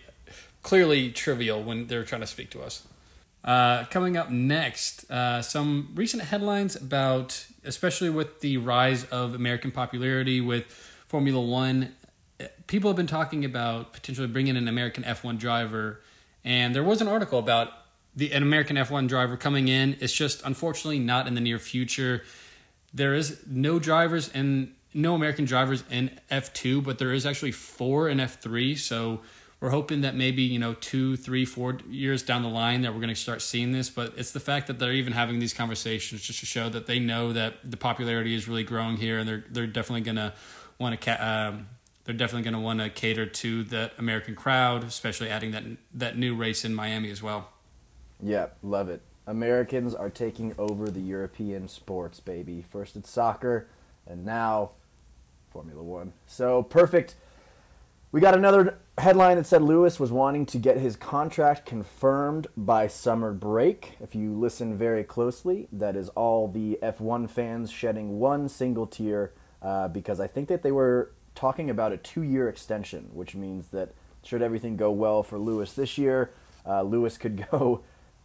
clearly 0.63 1.11
trivial 1.11 1.61
when 1.61 1.87
they're 1.87 2.05
trying 2.05 2.21
to 2.21 2.27
speak 2.27 2.49
to 2.51 2.61
us." 2.61 2.87
Uh, 3.43 3.83
coming 3.87 4.15
up 4.15 4.31
next, 4.31 5.11
uh, 5.11 5.41
some 5.41 5.91
recent 5.93 6.23
headlines 6.23 6.77
about, 6.77 7.45
especially 7.65 8.09
with 8.09 8.39
the 8.39 8.55
rise 8.55 9.03
of 9.03 9.35
American 9.35 9.71
popularity 9.71 10.39
with 10.39 10.67
Formula 11.09 11.41
One 11.41 11.93
people 12.67 12.89
have 12.89 12.97
been 12.97 13.07
talking 13.07 13.45
about 13.45 13.93
potentially 13.93 14.27
bringing 14.27 14.57
an 14.57 14.67
American 14.67 15.03
F1 15.03 15.39
driver 15.39 16.01
And 16.43 16.75
there 16.75 16.83
was 16.83 17.01
an 17.01 17.07
article 17.07 17.39
about 17.39 17.71
the 18.15 18.31
an 18.31 18.43
American 18.43 18.77
F1 18.77 19.07
driver 19.07 19.37
coming 19.37 19.67
in. 19.67 19.97
It's 19.99 20.13
just 20.13 20.41
unfortunately 20.43 20.99
not 20.99 21.27
in 21.27 21.35
the 21.35 21.41
near 21.41 21.59
future. 21.59 22.23
There 22.93 23.13
is 23.13 23.41
no 23.45 23.79
drivers 23.79 24.29
and 24.29 24.73
no 24.93 25.13
American 25.13 25.45
drivers 25.45 25.83
in 25.91 26.19
F2, 26.31 26.83
but 26.83 26.97
there 26.97 27.13
is 27.13 27.25
actually 27.25 27.51
four 27.51 28.09
in 28.09 28.17
F3. 28.17 28.77
So 28.77 29.21
we're 29.59 29.69
hoping 29.69 30.01
that 30.01 30.15
maybe 30.15 30.41
you 30.41 30.57
know 30.57 30.73
two, 30.73 31.15
three, 31.17 31.45
four 31.45 31.79
years 31.89 32.23
down 32.23 32.43
the 32.43 32.49
line 32.49 32.81
that 32.81 32.93
we're 32.93 33.01
going 33.01 33.09
to 33.09 33.15
start 33.15 33.41
seeing 33.41 33.71
this. 33.71 33.89
But 33.89 34.13
it's 34.17 34.31
the 34.31 34.39
fact 34.39 34.67
that 34.67 34.79
they're 34.79 34.93
even 34.93 35.13
having 35.13 35.39
these 35.39 35.53
conversations 35.53 36.21
just 36.21 36.39
to 36.39 36.45
show 36.45 36.69
that 36.69 36.87
they 36.87 36.99
know 36.99 37.33
that 37.33 37.55
the 37.63 37.77
popularity 37.77 38.33
is 38.33 38.47
really 38.47 38.63
growing 38.63 38.97
here, 38.97 39.19
and 39.19 39.27
they're 39.27 39.43
they're 39.49 39.67
definitely 39.67 40.01
going 40.01 40.17
to 40.17 40.33
want 40.79 40.99
to. 40.99 41.27
Um, 41.27 41.67
they're 42.07 42.15
definitely 42.15 42.43
going 42.43 42.53
to 42.53 42.59
want 42.59 42.79
to 42.79 42.89
cater 42.89 43.25
to 43.25 43.65
that 43.65 43.91
American 43.97 44.33
crowd, 44.33 44.85
especially 44.85 45.29
adding 45.29 45.51
that 45.51 45.63
that 45.93 46.17
new 46.17 46.33
race 46.35 46.63
in 46.63 46.73
Miami 46.73 47.11
as 47.11 47.21
well. 47.21 47.49
Yeah, 48.23 48.47
love 48.63 48.87
it. 48.87 49.01
Americans 49.27 49.93
are 49.93 50.09
taking 50.09 50.55
over 50.57 50.89
the 50.89 51.01
European 51.01 51.67
sports, 51.67 52.21
baby. 52.21 52.63
First 52.71 52.95
it's 52.95 53.09
soccer, 53.09 53.67
and 54.07 54.25
now 54.25 54.71
Formula 55.51 55.83
One. 55.83 56.13
So 56.25 56.63
perfect. 56.63 57.15
We 58.13 58.21
got 58.21 58.35
another 58.35 58.77
headline 58.97 59.35
that 59.35 59.45
said 59.45 59.61
Lewis 59.61 59.99
was 59.99 60.09
wanting 60.09 60.45
to 60.45 60.57
get 60.57 60.77
his 60.77 60.95
contract 60.95 61.65
confirmed 61.65 62.47
by 62.55 62.87
summer 62.87 63.33
break. 63.33 63.97
If 64.01 64.15
you 64.15 64.31
listen 64.31 64.77
very 64.77 65.03
closely, 65.03 65.67
that 65.73 65.97
is 65.97 66.07
all 66.09 66.47
the 66.47 66.79
F1 66.81 67.29
fans 67.29 67.69
shedding 67.69 68.17
one 68.17 68.47
single 68.47 68.87
tear 68.87 69.33
uh, 69.61 69.89
because 69.89 70.21
I 70.21 70.27
think 70.27 70.47
that 70.47 70.63
they 70.63 70.71
were 70.71 71.11
talking 71.37 71.69
about 71.69 71.93
a 71.93 71.97
two 71.97 72.23
year 72.23 72.49
extension, 72.49 73.09
which 73.13 73.35
means 73.35 73.69
that 73.69 73.93
should 74.23 74.41
everything 74.41 74.75
go 74.75 74.91
well 74.91 75.23
for 75.23 75.37
Lewis 75.37 75.73
this 75.73 75.97
year, 75.97 76.31
uh, 76.65 76.81
Lewis 76.81 77.17
could 77.17 77.47
go 77.51 77.81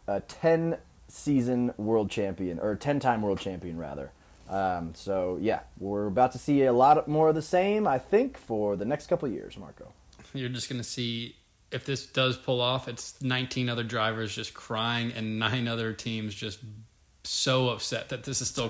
a 0.08 0.20
10 0.20 0.78
season 1.08 1.72
world 1.76 2.10
champion, 2.10 2.58
or 2.58 2.74
10 2.74 2.98
time 2.98 3.22
world 3.22 3.38
champion, 3.38 3.78
rather. 3.78 4.10
Um, 4.48 4.94
so 4.94 5.38
yeah, 5.40 5.60
we're 5.78 6.06
about 6.06 6.32
to 6.32 6.38
see 6.38 6.64
a 6.64 6.72
lot 6.72 7.06
more 7.06 7.28
of 7.28 7.34
the 7.34 7.42
same, 7.42 7.86
I 7.86 7.98
think, 7.98 8.38
for 8.38 8.76
the 8.76 8.84
next 8.84 9.06
couple 9.06 9.28
years, 9.28 9.56
Marco. 9.56 9.92
You're 10.34 10.48
just 10.48 10.68
going 10.68 10.80
to 10.80 10.88
see 10.88 11.36
if 11.70 11.84
this 11.84 12.06
does 12.06 12.36
pull 12.36 12.60
off, 12.60 12.88
it's 12.88 13.20
19 13.22 13.68
other 13.68 13.82
drivers 13.82 14.34
just 14.34 14.54
crying 14.54 15.12
and 15.12 15.38
nine 15.38 15.68
other 15.68 15.92
teams 15.92 16.34
just 16.34 16.58
so 17.24 17.68
upset 17.68 18.08
that 18.08 18.24
this 18.24 18.40
is 18.40 18.48
still 18.48 18.68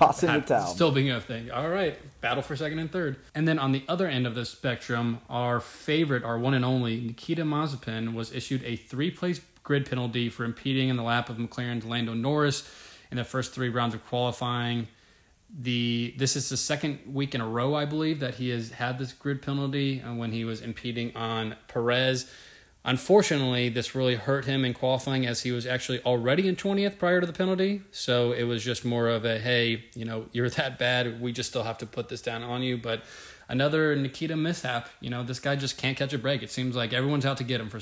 still 0.67 0.91
being 0.91 1.11
a 1.11 1.19
thing. 1.19 1.51
All 1.51 1.69
right, 1.69 1.97
battle 2.21 2.43
for 2.43 2.55
second 2.55 2.79
and 2.79 2.91
third. 2.91 3.17
And 3.33 3.47
then 3.47 3.59
on 3.59 3.71
the 3.71 3.83
other 3.87 4.07
end 4.07 4.27
of 4.27 4.35
the 4.35 4.45
spectrum, 4.45 5.19
our 5.29 5.59
favorite, 5.59 6.23
our 6.23 6.37
one 6.37 6.53
and 6.53 6.63
only 6.63 7.01
Nikita 7.01 7.43
Mazepin 7.43 8.13
was 8.13 8.33
issued 8.33 8.63
a 8.63 8.75
three-place 8.75 9.41
grid 9.63 9.89
penalty 9.89 10.29
for 10.29 10.43
impeding 10.43 10.89
in 10.89 10.97
the 10.97 11.03
lap 11.03 11.29
of 11.29 11.37
McLaren's 11.37 11.85
Lando 11.85 12.13
Norris 12.13 12.69
in 13.09 13.17
the 13.17 13.23
first 13.23 13.53
three 13.53 13.69
rounds 13.69 13.95
of 13.95 14.05
qualifying 14.07 14.87
the 15.55 16.13
this 16.17 16.35
is 16.35 16.49
the 16.49 16.57
second 16.57 16.99
week 17.05 17.35
in 17.35 17.41
a 17.41 17.47
row, 17.47 17.75
I 17.75 17.85
believe, 17.85 18.19
that 18.19 18.35
he 18.35 18.49
has 18.49 18.71
had 18.71 18.97
this 18.97 19.13
grid 19.13 19.41
penalty 19.41 20.01
uh, 20.01 20.13
when 20.13 20.31
he 20.31 20.45
was 20.45 20.61
impeding 20.61 21.15
on 21.15 21.55
Perez. 21.67 22.29
Unfortunately, 22.85 23.69
this 23.69 23.95
really 23.95 24.15
hurt 24.15 24.43
him 24.43 24.65
in 24.65 24.73
qualifying 24.73 25.25
as 25.25 25.43
he 25.43 25.51
was 25.51 25.65
actually 25.65 26.01
already 26.03 26.49
in 26.49 26.55
20th 26.57 26.97
prior 26.97 27.21
to 27.21 27.27
the 27.27 27.31
penalty. 27.31 27.81
So 27.91 28.33
it 28.33 28.43
was 28.43 28.61
just 28.63 28.83
more 28.83 29.07
of 29.07 29.23
a, 29.23 29.39
hey, 29.39 29.85
you 29.95 30.03
know, 30.03 30.25
you're 30.33 30.49
that 30.49 30.77
bad. 30.77 31.21
We 31.21 31.31
just 31.31 31.49
still 31.49 31.63
have 31.63 31.77
to 31.77 31.85
put 31.85 32.09
this 32.09 32.21
down 32.21 32.43
on 32.43 32.61
you. 32.61 32.77
But 32.77 33.03
another 33.47 33.95
Nikita 33.95 34.35
mishap. 34.35 34.89
You 34.99 35.09
know, 35.09 35.23
this 35.23 35.39
guy 35.39 35.55
just 35.55 35.77
can't 35.77 35.95
catch 35.95 36.11
a 36.11 36.17
break. 36.17 36.43
It 36.43 36.51
seems 36.51 36.75
like 36.75 36.91
everyone's 36.91 37.25
out 37.25 37.37
to 37.37 37.45
get 37.45 37.61
him 37.61 37.69
for. 37.69 37.79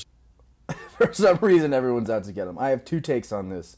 for 0.98 1.14
some 1.14 1.40
reason, 1.42 1.74
everyone's 1.74 2.10
out 2.10 2.24
to 2.26 2.32
get 2.32 2.48
him. 2.48 2.60
I 2.60 2.70
have 2.70 2.86
two 2.86 3.02
takes 3.02 3.32
on 3.32 3.50
this. 3.50 3.78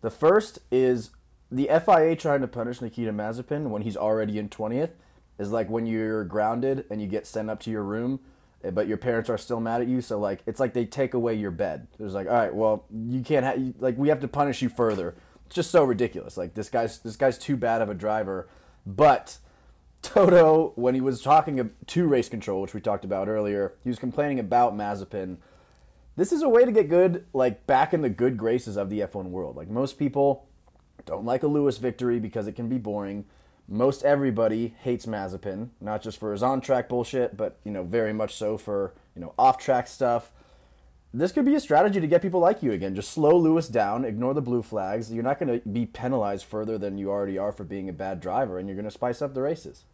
The 0.00 0.10
first 0.10 0.58
is 0.70 1.10
the 1.50 1.68
FIA 1.68 2.16
trying 2.16 2.40
to 2.40 2.48
punish 2.48 2.80
Nikita 2.80 3.12
Mazepin 3.12 3.68
when 3.68 3.82
he's 3.82 3.96
already 3.96 4.38
in 4.38 4.48
20th 4.48 4.92
is 5.38 5.52
like 5.52 5.68
when 5.68 5.86
you're 5.86 6.24
grounded 6.24 6.86
and 6.90 7.00
you 7.02 7.06
get 7.06 7.26
sent 7.26 7.50
up 7.50 7.60
to 7.60 7.70
your 7.70 7.82
room, 7.82 8.20
but 8.70 8.86
your 8.86 8.96
parents 8.96 9.28
are 9.28 9.38
still 9.38 9.60
mad 9.60 9.80
at 9.80 9.88
you. 9.88 10.00
So 10.00 10.18
like 10.18 10.40
it's 10.46 10.60
like 10.60 10.74
they 10.74 10.84
take 10.84 11.14
away 11.14 11.34
your 11.34 11.50
bed. 11.50 11.86
It's 11.98 12.14
like 12.14 12.26
all 12.26 12.34
right, 12.34 12.54
well 12.54 12.84
you 12.90 13.22
can't 13.22 13.44
have 13.44 13.74
like 13.80 13.96
we 13.96 14.08
have 14.08 14.20
to 14.20 14.28
punish 14.28 14.62
you 14.62 14.68
further. 14.68 15.14
It's 15.46 15.54
just 15.54 15.70
so 15.70 15.84
ridiculous. 15.84 16.36
Like 16.36 16.54
this 16.54 16.68
guy's 16.68 16.98
this 17.00 17.16
guy's 17.16 17.38
too 17.38 17.56
bad 17.56 17.82
of 17.82 17.88
a 17.88 17.94
driver. 17.94 18.48
But 18.86 19.38
Toto, 20.02 20.72
when 20.74 20.94
he 20.94 21.00
was 21.00 21.22
talking 21.22 21.70
to 21.86 22.06
race 22.06 22.28
control, 22.28 22.60
which 22.60 22.74
we 22.74 22.80
talked 22.80 23.04
about 23.04 23.28
earlier, 23.28 23.74
he 23.84 23.88
was 23.88 23.98
complaining 23.98 24.40
about 24.40 24.76
Mazepin. 24.76 25.36
This 26.16 26.32
is 26.32 26.42
a 26.42 26.48
way 26.48 26.64
to 26.64 26.72
get 26.72 26.88
good, 26.88 27.24
like 27.32 27.66
back 27.66 27.94
in 27.94 28.02
the 28.02 28.10
good 28.10 28.36
graces 28.36 28.76
of 28.76 28.90
the 28.90 29.00
F1 29.00 29.26
world. 29.26 29.56
Like 29.56 29.68
most 29.68 29.98
people 29.98 30.46
don't 31.06 31.24
like 31.24 31.42
a 31.42 31.46
Lewis 31.46 31.78
victory 31.78 32.18
because 32.18 32.46
it 32.46 32.52
can 32.52 32.68
be 32.68 32.78
boring. 32.78 33.24
Most 33.68 34.04
everybody 34.04 34.74
hates 34.80 35.06
Mazepin, 35.06 35.70
not 35.80 36.02
just 36.02 36.18
for 36.18 36.32
his 36.32 36.42
on-track 36.42 36.88
bullshit, 36.88 37.36
but 37.36 37.58
you 37.64 37.70
know 37.70 37.82
very 37.82 38.12
much 38.12 38.34
so 38.34 38.58
for 38.58 38.92
you 39.14 39.20
know 39.20 39.34
off-track 39.38 39.86
stuff. 39.86 40.30
This 41.14 41.30
could 41.30 41.44
be 41.44 41.54
a 41.54 41.60
strategy 41.60 42.00
to 42.00 42.06
get 42.06 42.22
people 42.22 42.40
like 42.40 42.62
you 42.62 42.72
again. 42.72 42.94
Just 42.94 43.12
slow 43.12 43.36
Lewis 43.36 43.68
down, 43.68 44.04
ignore 44.06 44.32
the 44.32 44.40
blue 44.40 44.62
flags. 44.62 45.12
You're 45.12 45.22
not 45.22 45.38
going 45.38 45.60
to 45.60 45.68
be 45.68 45.84
penalized 45.84 46.46
further 46.46 46.78
than 46.78 46.96
you 46.96 47.10
already 47.10 47.36
are 47.36 47.52
for 47.52 47.64
being 47.64 47.90
a 47.90 47.92
bad 47.92 48.20
driver, 48.20 48.58
and 48.58 48.66
you're 48.66 48.76
going 48.76 48.86
to 48.86 48.90
spice 48.90 49.20
up 49.20 49.34
the 49.34 49.42
races 49.42 49.84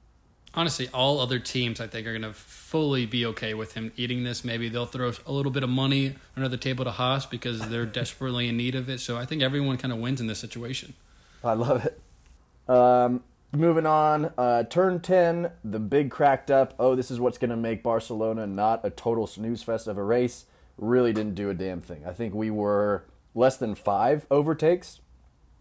honestly, 0.54 0.88
all 0.92 1.20
other 1.20 1.38
teams 1.38 1.80
I 1.80 1.86
think 1.86 2.06
are 2.06 2.12
going 2.12 2.22
to 2.22 2.32
fully 2.32 3.06
be 3.06 3.24
okay 3.26 3.54
with 3.54 3.74
him 3.74 3.92
eating 3.96 4.24
this. 4.24 4.44
Maybe 4.44 4.68
they'll 4.68 4.86
throw 4.86 5.12
a 5.26 5.32
little 5.32 5.52
bit 5.52 5.62
of 5.62 5.70
money 5.70 6.16
under 6.36 6.48
the 6.48 6.56
table 6.56 6.84
to 6.84 6.90
Haas 6.92 7.26
because 7.26 7.68
they're 7.68 7.86
desperately 8.00 8.48
in 8.48 8.56
need 8.56 8.74
of 8.74 8.88
it. 8.88 9.00
So 9.00 9.16
I 9.16 9.24
think 9.24 9.42
everyone 9.42 9.76
kind 9.76 9.92
of 9.92 9.98
wins 9.98 10.20
in 10.20 10.26
this 10.26 10.38
situation. 10.38 10.94
I 11.44 11.52
love 11.54 11.84
it. 11.84 12.00
Um, 12.68 13.22
moving 13.52 13.86
on, 13.86 14.32
uh, 14.36 14.64
turn 14.64 15.00
10, 15.00 15.50
the 15.64 15.78
big 15.78 16.10
cracked 16.10 16.50
up. 16.50 16.74
Oh, 16.78 16.94
this 16.94 17.10
is 17.10 17.20
what's 17.20 17.38
going 17.38 17.50
to 17.50 17.56
make 17.56 17.82
Barcelona 17.82 18.46
not 18.46 18.84
a 18.84 18.90
total 18.90 19.26
snooze 19.26 19.62
fest 19.62 19.86
of 19.86 19.96
a 19.98 20.02
race. 20.02 20.46
Really 20.76 21.12
didn't 21.12 21.34
do 21.34 21.50
a 21.50 21.54
damn 21.54 21.80
thing. 21.80 22.04
I 22.06 22.12
think 22.12 22.34
we 22.34 22.50
were 22.50 23.04
less 23.34 23.56
than 23.56 23.74
five 23.74 24.26
overtakes 24.30 25.00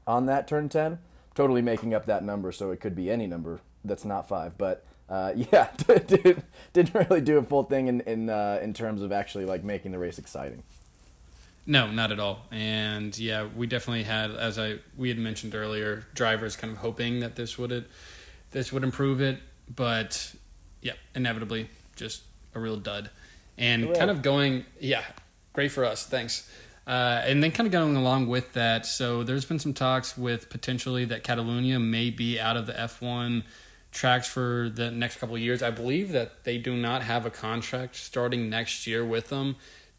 on 0.06 0.25
that 0.25 0.48
turn 0.48 0.70
10, 0.70 1.00
totally 1.36 1.62
making 1.62 1.94
up 1.94 2.06
that 2.06 2.24
number, 2.24 2.51
so 2.51 2.72
it 2.72 2.79
could 2.79 2.96
be 2.96 3.10
any 3.10 3.27
number 3.27 3.62
that's 3.84 4.06
not 4.06 4.27
five. 4.27 4.58
But 4.58 4.86
uh, 5.10 5.34
yeah, 5.51 5.70
didn't 5.88 6.94
really 6.94 7.22
do 7.22 7.38
a 7.38 7.44
full 7.44 7.63
thing 7.63 7.88
in 7.88 8.01
in 8.01 8.29
uh, 8.29 8.60
in 8.62 8.74
terms 8.74 9.01
of 9.01 9.12
actually 9.12 9.46
like 9.46 9.63
making 9.63 9.91
the 9.91 10.00
race 10.00 10.20
exciting. 10.20 10.63
No, 11.69 11.91
not 11.91 12.13
at 12.13 12.19
all. 12.19 12.45
And 12.50 13.15
yeah, 13.19 13.45
we 13.55 13.67
definitely 13.67 14.03
had, 14.03 14.31
as 14.31 14.57
I 14.57 14.79
we 14.97 15.09
had 15.09 15.17
mentioned 15.19 15.53
earlier, 15.53 16.07
drivers 16.15 16.55
kind 16.55 16.71
of 16.71 16.79
hoping 16.79 17.19
that 17.19 17.36
this 17.36 17.57
would 17.57 17.86
this 18.51 18.71
would 18.71 18.83
improve 18.83 19.21
it, 19.21 19.39
but 19.75 20.33
yeah, 20.81 20.93
inevitably 21.13 21.69
just 21.97 22.24
a 22.55 22.59
real 22.59 22.77
dud. 22.77 23.09
And 23.57 23.93
kind 23.95 24.09
of 24.09 24.21
going, 24.21 24.65
yeah, 24.79 25.03
great 25.51 25.71
for 25.71 25.83
us. 25.83 26.05
Thanks. 26.05 26.50
Uh, 26.86 27.21
and 27.25 27.43
then 27.43 27.51
kind 27.51 27.67
of 27.67 27.74
going 27.74 27.97
along 27.97 28.27
with 28.27 28.53
that, 28.53 28.86
so 28.86 29.24
there's 29.24 29.43
been 29.43 29.59
some 29.59 29.74
talks 29.74 30.17
with 30.17 30.50
potentially 30.50 31.03
that 31.03 31.21
Catalonia 31.21 31.79
may 31.79 32.09
be 32.09 32.39
out 32.39 32.55
of 32.55 32.65
the 32.65 32.71
F1 32.71 33.43
tracks 33.91 34.27
for 34.27 34.71
the 34.74 34.89
next 34.89 35.17
couple 35.17 35.36
of 35.36 35.41
years. 35.41 35.62
I 35.62 35.71
believe 35.71 36.13
that 36.13 36.45
they 36.45 36.57
do 36.57 36.77
not 36.77 37.01
have 37.01 37.25
a 37.25 37.29
contract 37.29 37.97
starting 37.97 38.50
next 38.50 38.88
year 38.88 39.03
with 39.03 39.27
them. 39.27 39.57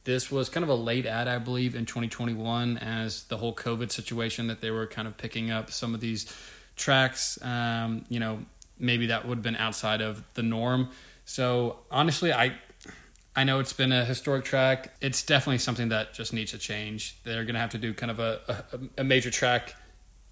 This 0.08 0.30
was 0.30 0.48
kind 0.48 0.64
of 0.64 0.70
a 0.70 0.74
late 0.74 1.04
ad, 1.04 1.28
I 1.28 1.36
believe, 1.36 1.74
in 1.74 1.84
2021 1.84 2.78
as 2.78 3.24
the 3.24 3.36
whole 3.36 3.54
COVID 3.54 3.92
situation 3.92 4.46
that 4.46 4.62
they 4.62 4.70
were 4.70 4.86
kind 4.86 5.06
of 5.06 5.18
picking 5.18 5.50
up 5.50 5.70
some 5.70 5.92
of 5.92 6.00
these 6.00 6.34
tracks. 6.76 7.38
Um, 7.42 8.06
you 8.08 8.18
know, 8.18 8.38
maybe 8.78 9.08
that 9.08 9.28
would 9.28 9.36
have 9.36 9.42
been 9.42 9.56
outside 9.56 10.00
of 10.00 10.24
the 10.32 10.42
norm. 10.42 10.88
So 11.26 11.80
honestly, 11.90 12.32
I 12.32 12.54
I 13.36 13.44
know 13.44 13.60
it's 13.60 13.74
been 13.74 13.92
a 13.92 14.02
historic 14.02 14.46
track. 14.46 14.94
It's 15.02 15.22
definitely 15.22 15.58
something 15.58 15.90
that 15.90 16.14
just 16.14 16.32
needs 16.32 16.52
to 16.52 16.58
change. 16.58 17.18
They're 17.24 17.44
going 17.44 17.56
to 17.56 17.60
have 17.60 17.72
to 17.72 17.78
do 17.78 17.92
kind 17.92 18.10
of 18.10 18.18
a, 18.18 18.64
a, 18.72 19.02
a 19.02 19.04
major 19.04 19.30
track 19.30 19.74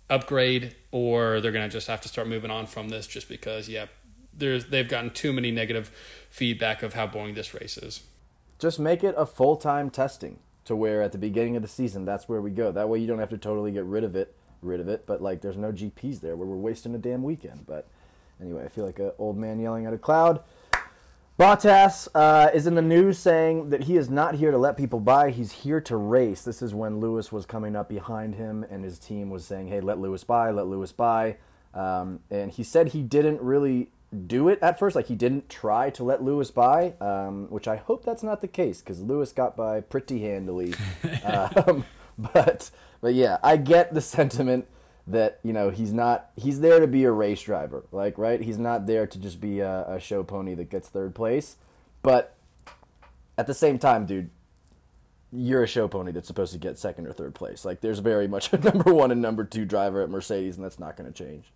upgrade 0.08 0.74
or 0.90 1.42
they're 1.42 1.52
going 1.52 1.68
to 1.68 1.70
just 1.70 1.88
have 1.88 2.00
to 2.00 2.08
start 2.08 2.28
moving 2.28 2.50
on 2.50 2.64
from 2.64 2.88
this 2.88 3.06
just 3.06 3.28
because 3.28 3.68
yeah 3.68 3.84
there's 4.32 4.66
they've 4.66 4.88
gotten 4.88 5.10
too 5.10 5.34
many 5.34 5.50
negative 5.50 5.90
feedback 6.30 6.82
of 6.82 6.94
how 6.94 7.06
boring 7.06 7.34
this 7.34 7.52
race 7.52 7.76
is 7.76 8.00
just 8.58 8.78
make 8.78 9.04
it 9.04 9.14
a 9.16 9.26
full-time 9.26 9.90
testing 9.90 10.38
to 10.64 10.74
where 10.74 11.02
at 11.02 11.12
the 11.12 11.18
beginning 11.18 11.56
of 11.56 11.62
the 11.62 11.68
season 11.68 12.04
that's 12.04 12.28
where 12.28 12.40
we 12.40 12.50
go 12.50 12.72
that 12.72 12.88
way 12.88 12.98
you 12.98 13.06
don't 13.06 13.18
have 13.18 13.28
to 13.30 13.38
totally 13.38 13.72
get 13.72 13.84
rid 13.84 14.04
of 14.04 14.16
it 14.16 14.34
rid 14.62 14.80
of 14.80 14.88
it 14.88 15.06
but 15.06 15.22
like 15.22 15.40
there's 15.40 15.56
no 15.56 15.72
gps 15.72 16.20
there 16.20 16.36
where 16.36 16.46
we're 16.46 16.56
wasting 16.56 16.94
a 16.94 16.98
damn 16.98 17.22
weekend 17.22 17.66
but 17.66 17.86
anyway 18.40 18.64
i 18.64 18.68
feel 18.68 18.84
like 18.84 18.98
an 18.98 19.12
old 19.18 19.36
man 19.36 19.58
yelling 19.58 19.86
at 19.86 19.92
a 19.92 19.98
cloud 19.98 20.42
Bottas 21.38 22.08
uh, 22.14 22.48
is 22.54 22.66
in 22.66 22.76
the 22.76 22.82
news 22.82 23.18
saying 23.18 23.68
that 23.68 23.82
he 23.82 23.98
is 23.98 24.08
not 24.08 24.36
here 24.36 24.50
to 24.50 24.56
let 24.56 24.78
people 24.78 25.00
by. 25.00 25.30
He's 25.30 25.52
here 25.52 25.82
to 25.82 25.94
race. 25.94 26.42
This 26.42 26.62
is 26.62 26.74
when 26.74 26.98
Lewis 26.98 27.30
was 27.30 27.44
coming 27.44 27.76
up 27.76 27.90
behind 27.90 28.36
him, 28.36 28.64
and 28.70 28.82
his 28.82 28.98
team 28.98 29.28
was 29.28 29.44
saying, 29.44 29.68
"Hey, 29.68 29.82
let 29.82 29.98
Lewis 29.98 30.24
by, 30.24 30.50
let 30.50 30.66
Lewis 30.66 30.92
by." 30.92 31.36
Um, 31.74 32.20
and 32.30 32.50
he 32.50 32.62
said 32.62 32.88
he 32.88 33.02
didn't 33.02 33.42
really 33.42 33.90
do 34.16 34.48
it 34.48 34.58
at 34.62 34.78
first. 34.78 34.96
Like 34.96 35.06
he 35.06 35.14
didn't 35.14 35.48
try 35.48 35.90
to 35.90 36.04
let 36.04 36.22
Lewis 36.22 36.50
by, 36.50 36.94
um, 37.00 37.46
which 37.50 37.68
I 37.68 37.76
hope 37.76 38.04
that's 38.04 38.22
not 38.22 38.40
the 38.40 38.48
case 38.48 38.80
because 38.80 39.00
Lewis 39.00 39.32
got 39.32 39.56
by 39.56 39.80
pretty 39.80 40.20
handily. 40.20 40.74
um, 41.24 41.84
but 42.18 42.70
but 43.00 43.14
yeah, 43.14 43.38
I 43.42 43.56
get 43.56 43.94
the 43.94 44.00
sentiment 44.00 44.66
that 45.06 45.38
you 45.42 45.52
know 45.52 45.70
he's 45.70 45.92
not 45.92 46.30
he's 46.36 46.60
there 46.60 46.80
to 46.80 46.86
be 46.86 47.04
a 47.04 47.12
race 47.12 47.42
driver, 47.42 47.84
like 47.92 48.18
right. 48.18 48.40
He's 48.40 48.58
not 48.58 48.86
there 48.86 49.06
to 49.06 49.18
just 49.18 49.40
be 49.40 49.60
a, 49.60 49.84
a 49.88 50.00
show 50.00 50.22
pony 50.22 50.54
that 50.54 50.70
gets 50.70 50.88
third 50.88 51.14
place. 51.14 51.56
But 52.02 52.34
at 53.38 53.46
the 53.46 53.54
same 53.54 53.78
time, 53.78 54.06
dude, 54.06 54.30
you're 55.32 55.62
a 55.62 55.66
show 55.66 55.88
pony 55.88 56.12
that's 56.12 56.26
supposed 56.26 56.52
to 56.52 56.58
get 56.58 56.78
second 56.78 57.06
or 57.06 57.12
third 57.12 57.34
place. 57.34 57.64
Like 57.64 57.80
there's 57.80 57.98
very 57.98 58.28
much 58.28 58.52
a 58.52 58.58
number 58.72 58.92
one 58.92 59.10
and 59.10 59.20
number 59.20 59.44
two 59.44 59.64
driver 59.64 60.02
at 60.02 60.10
Mercedes, 60.10 60.56
and 60.56 60.64
that's 60.64 60.78
not 60.78 60.96
going 60.96 61.12
to 61.12 61.24
change. 61.24 61.52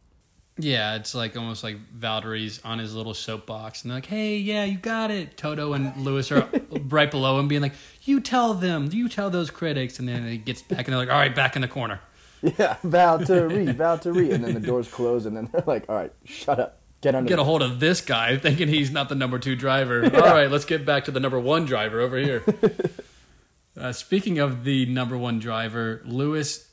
Yeah, 0.63 0.97
it's 0.97 1.15
like 1.15 1.37
almost 1.37 1.63
like 1.65 1.77
Valtteri's 1.99 2.61
on 2.65 2.79
his 2.79 2.95
little 2.95 3.15
soapbox, 3.15 3.83
and 3.83 3.91
they're 3.91 3.97
like, 3.99 4.07
"Hey, 4.07 4.37
yeah, 4.37 4.65
you 4.65 4.79
got 4.79 5.11
it." 5.11 5.37
Toto 5.37 5.73
and 5.73 5.97
Lewis 6.05 6.31
are 6.31 6.49
right 6.89 7.11
below 7.11 7.39
him, 7.39 7.49
being 7.49 7.63
like, 7.63 7.75
"You 8.03 8.21
tell 8.21 8.55
them, 8.55 8.89
do 8.89 8.97
you 8.97 9.09
tell 9.09 9.31
those 9.31 9.51
critics," 9.51 9.99
and 9.99 10.09
then 10.09 10.27
he 10.27 10.39
gets 10.39 10.63
back, 10.63 10.87
and 10.87 10.89
they're 10.89 10.99
like, 10.99 11.11
"All 11.11 11.19
right, 11.19 11.35
back 11.35 11.57
in 11.57 11.63
the 11.63 11.69
corner." 11.69 12.01
Yeah, 12.43 12.77
Valtteri, 12.85 13.75
Valtteri, 13.75 14.33
and 14.33 14.43
then 14.45 14.55
the 14.55 14.61
doors 14.61 14.89
close, 14.89 15.27
and 15.27 15.37
then 15.37 15.49
they're 15.53 15.65
like, 15.67 15.85
"All 15.89 15.97
right, 15.97 16.13
shut 16.25 16.59
up, 16.59 16.79
get 17.01 17.15
under." 17.15 17.29
Get 17.29 17.39
a 17.39 17.45
hold 17.45 17.63
of 17.63 17.81
this 17.81 18.01
guy, 18.01 18.37
thinking 18.39 18.69
he's 18.69 18.91
not 18.91 19.09
the 19.09 19.15
number 19.15 19.39
two 19.39 19.57
driver. 19.57 20.03
Yeah. 20.13 20.21
All 20.21 20.35
right, 20.35 20.51
let's 20.51 20.65
get 20.65 20.85
back 20.87 21.05
to 21.05 21.11
the 21.11 21.21
number 21.21 21.39
one 21.39 21.65
driver 21.67 22.01
over 22.01 22.17
here. 22.17 22.43
uh, 23.81 23.93
speaking 23.93 24.39
of 24.39 24.65
the 24.65 24.87
number 24.87 25.17
one 25.17 25.39
driver, 25.39 26.03
Lewis. 26.05 26.69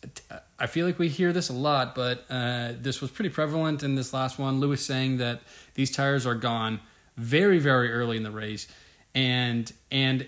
I 0.59 0.67
feel 0.67 0.85
like 0.85 0.99
we 0.99 1.07
hear 1.07 1.31
this 1.31 1.49
a 1.49 1.53
lot, 1.53 1.95
but 1.95 2.25
uh, 2.29 2.73
this 2.79 2.99
was 2.99 3.11
pretty 3.11 3.29
prevalent 3.29 3.83
in 3.83 3.95
this 3.95 4.13
last 4.13 4.37
one. 4.37 4.59
Lewis 4.59 4.85
saying 4.85 5.17
that 5.17 5.41
these 5.75 5.91
tires 5.91 6.25
are 6.25 6.35
gone 6.35 6.79
very, 7.15 7.59
very 7.59 7.91
early 7.91 8.17
in 8.17 8.23
the 8.23 8.31
race, 8.31 8.67
and 9.15 9.71
and 9.91 10.27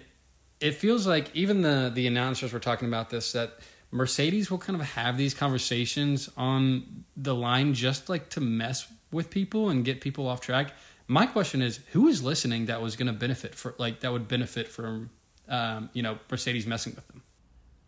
it 0.60 0.76
feels 0.76 1.06
like 1.06 1.36
even 1.36 1.62
the 1.62 1.92
the 1.94 2.08
announcers 2.08 2.54
were 2.54 2.60
talking 2.60 2.88
about 2.88 3.10
this 3.10 3.32
that 3.34 3.60
Mercedes 3.92 4.50
will 4.50 4.60
kind 4.60 4.80
of 4.80 4.86
have 4.92 5.18
these 5.18 5.34
conversations 5.34 6.30
on 6.38 7.04
the 7.18 7.36
line 7.36 7.74
just 7.74 8.08
like 8.08 8.30
to 8.30 8.42
mess 8.42 8.88
with 9.12 9.30
people 9.30 9.70
and 9.70 9.84
get 9.84 10.00
people 10.00 10.28
off 10.28 10.42
track. 10.42 10.74
My 11.08 11.26
question 11.26 11.62
is, 11.62 11.80
who 11.92 12.08
is 12.08 12.22
listening 12.24 12.68
that 12.68 12.82
was 12.82 12.96
going 12.96 13.08
to 13.08 13.14
benefit 13.14 13.56
for 13.56 13.76
like 13.78 14.02
that 14.02 14.12
would 14.12 14.28
benefit 14.28 14.68
from 14.68 15.10
um, 15.50 15.90
you 15.94 16.04
know 16.04 16.20
Mercedes 16.30 16.66
messing 16.66 16.94
with 16.96 17.08
them? 17.08 17.24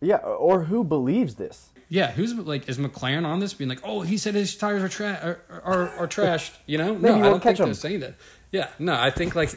Yeah, 0.00 0.16
or 0.16 0.64
who 0.64 0.82
believes 0.82 1.36
this? 1.36 1.70
Yeah, 1.88 2.10
who's 2.10 2.34
like 2.34 2.68
is 2.68 2.78
McLaren 2.78 3.24
on 3.24 3.40
this 3.40 3.54
being 3.54 3.68
like, 3.68 3.80
oh, 3.84 4.00
he 4.00 4.16
said 4.16 4.34
his 4.34 4.56
tires 4.56 4.82
are 4.82 4.88
tra- 4.88 5.38
are, 5.50 5.62
are, 5.62 5.88
are 5.90 6.08
trashed, 6.08 6.52
you 6.66 6.78
know? 6.78 6.94
No, 6.94 7.16
I 7.16 7.20
don't 7.20 7.42
think 7.42 7.58
they're 7.58 7.74
saying 7.74 8.00
that. 8.00 8.14
Yeah, 8.50 8.68
no, 8.78 8.94
I 8.94 9.10
think 9.10 9.34
like 9.34 9.50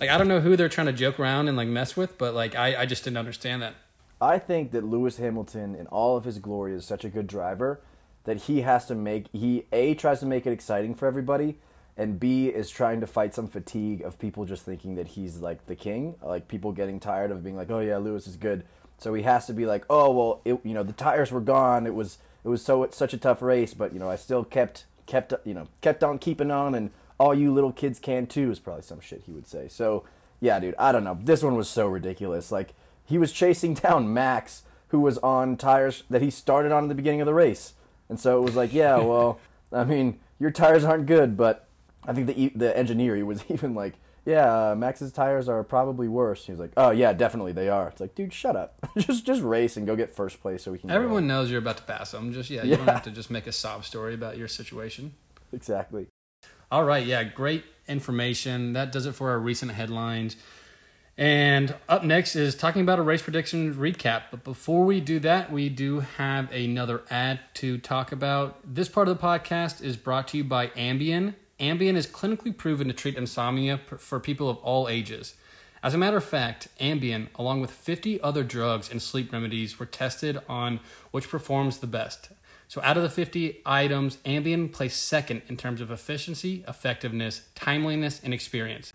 like 0.00 0.10
I 0.10 0.18
don't 0.18 0.28
know 0.28 0.40
who 0.40 0.56
they're 0.56 0.68
trying 0.68 0.86
to 0.86 0.92
joke 0.92 1.20
around 1.20 1.48
and 1.48 1.56
like 1.56 1.68
mess 1.68 1.96
with, 1.96 2.18
but 2.18 2.34
like 2.34 2.54
I 2.54 2.82
I 2.82 2.86
just 2.86 3.04
didn't 3.04 3.18
understand 3.18 3.62
that. 3.62 3.74
I 4.20 4.38
think 4.38 4.70
that 4.72 4.84
Lewis 4.84 5.18
Hamilton, 5.18 5.74
in 5.74 5.86
all 5.88 6.16
of 6.16 6.24
his 6.24 6.38
glory, 6.38 6.74
is 6.74 6.86
such 6.86 7.04
a 7.04 7.08
good 7.08 7.26
driver 7.26 7.80
that 8.24 8.42
he 8.42 8.62
has 8.62 8.86
to 8.86 8.94
make 8.94 9.26
he 9.32 9.66
a 9.72 9.94
tries 9.94 10.20
to 10.20 10.26
make 10.26 10.46
it 10.46 10.52
exciting 10.52 10.94
for 10.94 11.06
everybody, 11.06 11.58
and 11.96 12.18
b 12.18 12.48
is 12.48 12.70
trying 12.70 13.00
to 13.00 13.06
fight 13.06 13.34
some 13.34 13.46
fatigue 13.46 14.02
of 14.02 14.18
people 14.18 14.44
just 14.44 14.64
thinking 14.64 14.96
that 14.96 15.08
he's 15.08 15.38
like 15.38 15.66
the 15.66 15.76
king, 15.76 16.16
like 16.22 16.48
people 16.48 16.72
getting 16.72 16.98
tired 16.98 17.30
of 17.30 17.44
being 17.44 17.56
like, 17.56 17.70
oh 17.70 17.80
yeah, 17.80 17.98
Lewis 17.98 18.26
is 18.26 18.36
good. 18.36 18.64
So 18.98 19.14
he 19.14 19.22
has 19.22 19.46
to 19.46 19.52
be 19.52 19.66
like, 19.66 19.84
oh 19.88 20.10
well, 20.10 20.40
it, 20.44 20.58
you 20.64 20.74
know 20.74 20.82
the 20.82 20.92
tires 20.92 21.30
were 21.30 21.40
gone. 21.40 21.86
It 21.86 21.94
was 21.94 22.18
it 22.44 22.48
was 22.48 22.64
so 22.64 22.88
such 22.90 23.14
a 23.14 23.18
tough 23.18 23.42
race, 23.42 23.74
but 23.74 23.92
you 23.92 23.98
know 23.98 24.10
I 24.10 24.16
still 24.16 24.44
kept 24.44 24.86
kept 25.06 25.32
you 25.44 25.54
know 25.54 25.68
kept 25.80 26.02
on 26.02 26.18
keeping 26.18 26.50
on, 26.50 26.74
and 26.74 26.90
all 27.18 27.34
you 27.34 27.52
little 27.52 27.72
kids 27.72 27.98
can 27.98 28.26
too 28.26 28.50
is 28.50 28.58
probably 28.58 28.82
some 28.82 29.00
shit 29.00 29.22
he 29.26 29.32
would 29.32 29.46
say. 29.46 29.68
So 29.68 30.04
yeah, 30.40 30.58
dude, 30.58 30.74
I 30.78 30.90
don't 30.90 31.04
know. 31.04 31.18
This 31.20 31.42
one 31.42 31.54
was 31.54 31.68
so 31.68 31.86
ridiculous. 31.86 32.50
Like 32.50 32.74
he 33.04 33.18
was 33.18 33.32
chasing 33.32 33.74
down 33.74 34.12
Max, 34.12 34.64
who 34.88 34.98
was 34.98 35.18
on 35.18 35.56
tires 35.56 36.02
that 36.10 36.22
he 36.22 36.30
started 36.30 36.72
on 36.72 36.84
at 36.84 36.88
the 36.88 36.94
beginning 36.94 37.20
of 37.20 37.26
the 37.26 37.34
race, 37.34 37.74
and 38.08 38.18
so 38.18 38.38
it 38.38 38.44
was 38.44 38.56
like, 38.56 38.72
yeah, 38.72 38.96
well, 38.96 39.38
I 39.72 39.84
mean, 39.84 40.18
your 40.40 40.50
tires 40.50 40.84
aren't 40.84 41.06
good, 41.06 41.36
but 41.36 41.68
I 42.06 42.12
think 42.12 42.26
the 42.28 42.52
the 42.54 42.76
engineer 42.76 43.16
he 43.16 43.22
was 43.22 43.44
even 43.48 43.74
like, 43.74 43.94
yeah, 44.26 44.70
uh, 44.70 44.74
Max's 44.74 45.12
tires 45.12 45.48
are 45.48 45.62
probably 45.64 46.08
worse. 46.08 46.46
He 46.46 46.52
was 46.52 46.58
like, 46.60 46.72
oh 46.76 46.90
yeah, 46.90 47.12
definitely 47.12 47.52
they 47.52 47.68
are. 47.68 47.88
It's 47.88 48.00
like, 48.00 48.14
dude, 48.14 48.32
shut 48.32 48.56
up. 48.56 48.78
just 48.98 49.24
just 49.26 49.42
race 49.42 49.76
and 49.76 49.86
go 49.86 49.96
get 49.96 50.14
first 50.14 50.40
place 50.40 50.62
so 50.62 50.72
we 50.72 50.78
can. 50.78 50.90
Everyone 50.90 51.26
knows 51.26 51.50
you're 51.50 51.58
about 51.60 51.76
to 51.78 51.82
pass 51.84 52.10
them. 52.12 52.32
Just 52.32 52.50
yeah, 52.50 52.62
you 52.62 52.70
Yeah. 52.70 52.76
don't 52.76 52.88
have 52.88 53.02
to 53.04 53.10
just 53.10 53.30
make 53.30 53.46
a 53.46 53.52
sob 53.52 53.84
story 53.84 54.14
about 54.14 54.36
your 54.38 54.48
situation. 54.48 55.14
exactly. 55.52 56.06
All 56.72 56.84
right, 56.84 57.06
yeah, 57.06 57.22
great 57.24 57.64
information. 57.86 58.72
That 58.72 58.90
does 58.90 59.06
it 59.06 59.14
for 59.14 59.30
our 59.30 59.38
recent 59.38 59.72
headlines. 59.72 60.36
And 61.16 61.76
up 61.88 62.02
next 62.02 62.34
is 62.34 62.56
talking 62.56 62.82
about 62.82 62.98
a 62.98 63.02
race 63.02 63.22
prediction 63.22 63.72
recap. 63.74 64.22
But 64.32 64.42
before 64.42 64.84
we 64.84 65.00
do 65.00 65.20
that, 65.20 65.52
we 65.52 65.68
do 65.68 66.00
have 66.00 66.50
another 66.50 67.02
ad 67.10 67.38
to 67.54 67.78
talk 67.78 68.10
about. 68.10 68.58
This 68.74 68.88
part 68.88 69.06
of 69.06 69.16
the 69.16 69.22
podcast 69.24 69.80
is 69.82 69.96
brought 69.96 70.26
to 70.28 70.38
you 70.38 70.42
by 70.44 70.68
Ambien. 70.68 71.34
Ambien 71.64 71.96
is 71.96 72.06
clinically 72.06 72.54
proven 72.56 72.88
to 72.88 72.92
treat 72.92 73.16
insomnia 73.16 73.78
for 73.78 74.20
people 74.20 74.50
of 74.50 74.58
all 74.58 74.88
ages. 74.88 75.34
As 75.82 75.94
a 75.94 75.98
matter 75.98 76.18
of 76.18 76.24
fact, 76.24 76.68
Ambien, 76.78 77.28
along 77.36 77.60
with 77.60 77.70
50 77.70 78.20
other 78.20 78.44
drugs 78.44 78.90
and 78.90 79.00
sleep 79.00 79.32
remedies, 79.32 79.78
were 79.78 79.86
tested 79.86 80.38
on 80.48 80.80
which 81.10 81.28
performs 81.28 81.78
the 81.78 81.86
best. 81.86 82.30
So, 82.68 82.80
out 82.82 82.96
of 82.96 83.02
the 83.02 83.10
50 83.10 83.62
items, 83.64 84.16
Ambien 84.24 84.72
placed 84.72 85.02
second 85.02 85.42
in 85.48 85.56
terms 85.56 85.80
of 85.80 85.90
efficiency, 85.90 86.64
effectiveness, 86.66 87.42
timeliness, 87.54 88.20
and 88.22 88.34
experience. 88.34 88.92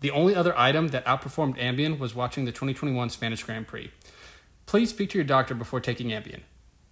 The 0.00 0.10
only 0.10 0.34
other 0.34 0.56
item 0.56 0.88
that 0.88 1.04
outperformed 1.04 1.58
Ambien 1.58 1.98
was 1.98 2.14
watching 2.14 2.44
the 2.44 2.52
2021 2.52 3.10
Spanish 3.10 3.42
Grand 3.42 3.66
Prix. 3.66 3.90
Please 4.66 4.90
speak 4.90 5.10
to 5.10 5.18
your 5.18 5.24
doctor 5.24 5.54
before 5.54 5.80
taking 5.80 6.08
Ambien. 6.08 6.40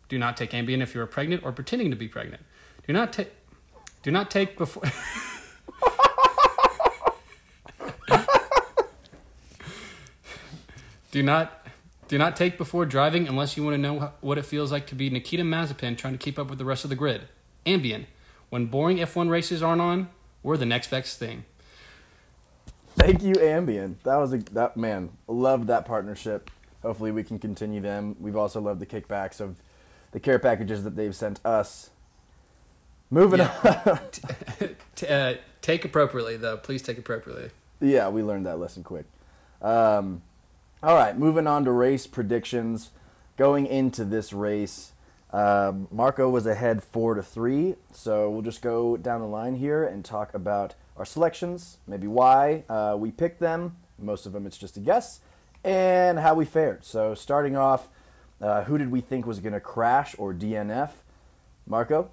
Do 0.09 0.19
not 0.19 0.37
take 0.37 0.51
Ambien 0.51 0.81
if 0.81 0.95
you 0.95 1.01
are 1.01 1.07
pregnant 1.07 1.45
or 1.45 1.53
pretending 1.53 1.91
to 1.91 1.97
be 1.97 2.09
pregnant. 2.09 2.43
Do 2.87 2.93
not 2.93 3.13
take. 3.13 3.33
Do 4.07 4.13
not 4.13 4.31
take 4.31 4.57
before. 4.57 4.85
do 11.11 11.25
not. 11.25 11.67
Do 12.07 12.17
not 12.17 12.37
take 12.37 12.57
before 12.57 12.87
driving 12.87 13.27
unless 13.27 13.57
you 13.57 13.65
want 13.65 13.75
to 13.75 13.79
know 13.79 14.13
what 14.21 14.39
it 14.39 14.47
feels 14.47 14.71
like 14.71 14.87
to 14.87 14.95
be 14.95 15.11
Nikita 15.11 15.43
Mazepin 15.43 15.99
trying 15.99 16.13
to 16.13 16.19
keep 16.19 16.39
up 16.39 16.49
with 16.49 16.61
the 16.61 16.65
rest 16.65 16.85
of 16.85 16.91
the 16.91 16.95
grid. 16.95 17.23
Ambien. 17.67 18.07
When 18.49 18.67
boring 18.67 18.99
F1 18.99 19.29
races 19.29 19.61
aren't 19.61 19.81
on, 19.83 20.09
we're 20.45 20.57
the 20.57 20.67
next 20.67 20.89
best 20.89 21.19
thing. 21.19 21.45
Thank 22.97 23.25
you, 23.25 23.35
Ambien. 23.35 23.97
That 24.05 24.19
was 24.19 24.33
a 24.33 24.39
that 24.53 24.77
man 24.77 25.11
loved 25.27 25.67
that 25.67 25.85
partnership. 25.85 26.49
Hopefully, 26.83 27.11
we 27.11 27.25
can 27.25 27.41
continue 27.41 27.81
them. 27.81 28.15
We've 28.21 28.37
also 28.37 28.61
loved 28.61 28.79
the 28.79 28.87
kickbacks 28.87 29.41
of 29.41 29.61
the 30.13 30.21
care 30.21 30.39
packages 30.39 30.85
that 30.85 30.95
they've 30.95 31.17
sent 31.17 31.45
us. 31.45 31.91
Moving 33.11 33.41
on. 33.41 33.99
T- 34.97 35.07
uh, 35.07 35.35
take 35.61 35.85
appropriately, 35.85 36.37
though. 36.37 36.57
Please 36.57 36.83
take 36.83 36.99
appropriately. 36.99 37.51
yeah, 37.81 38.09
we 38.09 38.23
learned 38.23 38.47
that 38.47 38.59
lesson 38.59 38.83
quick. 38.83 39.07
Um, 39.63 40.23
all 40.83 40.95
right, 40.95 41.17
moving 41.17 41.47
on 41.47 41.65
to 41.65 41.71
race 41.73 42.07
predictions. 42.07 42.91
Going 43.37 43.67
into 43.67 44.05
this 44.05 44.33
race, 44.33 44.93
um, 45.31 45.89
Marco 45.91 46.31
was 46.31 46.47
ahead 46.47 46.83
four 46.83 47.15
to 47.15 47.23
three. 47.23 47.75
So 47.93 48.31
we'll 48.31 48.43
just 48.43 48.63
go 48.63 48.97
down 48.97 49.21
the 49.21 49.27
line 49.27 49.57
here 49.57 49.85
and 49.85 50.05
talk 50.05 50.33
about 50.35 50.75
our 50.97 51.05
selections, 51.05 51.77
maybe 51.87 52.07
why 52.07 52.65
uh, 52.69 52.97
we 52.99 53.11
picked 53.11 53.41
them. 53.41 53.77
Most 53.99 54.27
of 54.27 54.33
them, 54.33 54.47
it's 54.47 54.57
just 54.59 54.77
a 54.77 54.81
guess, 54.81 55.21
and 55.65 56.19
how 56.19 56.35
we 56.35 56.45
fared. 56.45 56.85
So 56.85 57.15
starting 57.15 57.57
off, 57.57 57.89
uh, 58.41 58.65
who 58.65 58.79
did 58.79 58.91
we 58.91 59.01
think 59.01 59.27
was 59.27 59.41
going 59.41 59.53
to 59.53 59.61
crash 59.61 60.15
or 60.19 60.33
DNF? 60.33 60.91
Marco. 61.67 62.11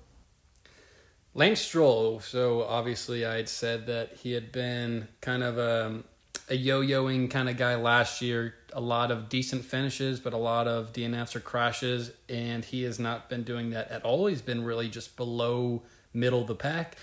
Lance 1.36 1.62
Stroll. 1.62 2.20
So 2.20 2.64
obviously, 2.64 3.26
I 3.26 3.36
had 3.36 3.50
said 3.50 3.88
that 3.88 4.14
he 4.18 4.34
had 4.34 4.52
been 4.52 5.08
kind 5.22 5.44
of 5.44 5.58
a, 5.58 6.04
a 6.50 6.56
yo-yoing 6.56 7.30
kind 7.30 7.50
of 7.50 7.58
guy 7.58 7.76
last 7.76 8.22
year. 8.22 8.56
A 8.74 8.82
lot 8.82 9.12
of 9.12 9.30
decent 9.30 9.66
finishes, 9.66 10.20
but 10.20 10.34
a 10.34 10.38
lot 10.38 10.68
of 10.68 10.94
DNFs 10.94 11.36
or 11.36 11.40
crashes, 11.40 12.12
and 12.28 12.66
he 12.66 12.84
has 12.84 13.00
not 13.00 13.30
been 13.30 13.44
doing 13.44 13.72
that 13.72 13.90
at 13.90 14.04
all. 14.04 14.28
He's 14.28 14.42
been 14.42 14.64
really 14.64 14.90
just 14.90 15.16
below 15.16 15.84
middle 16.14 16.42
of 16.42 16.48
the 16.48 16.56
pack. 16.56 16.98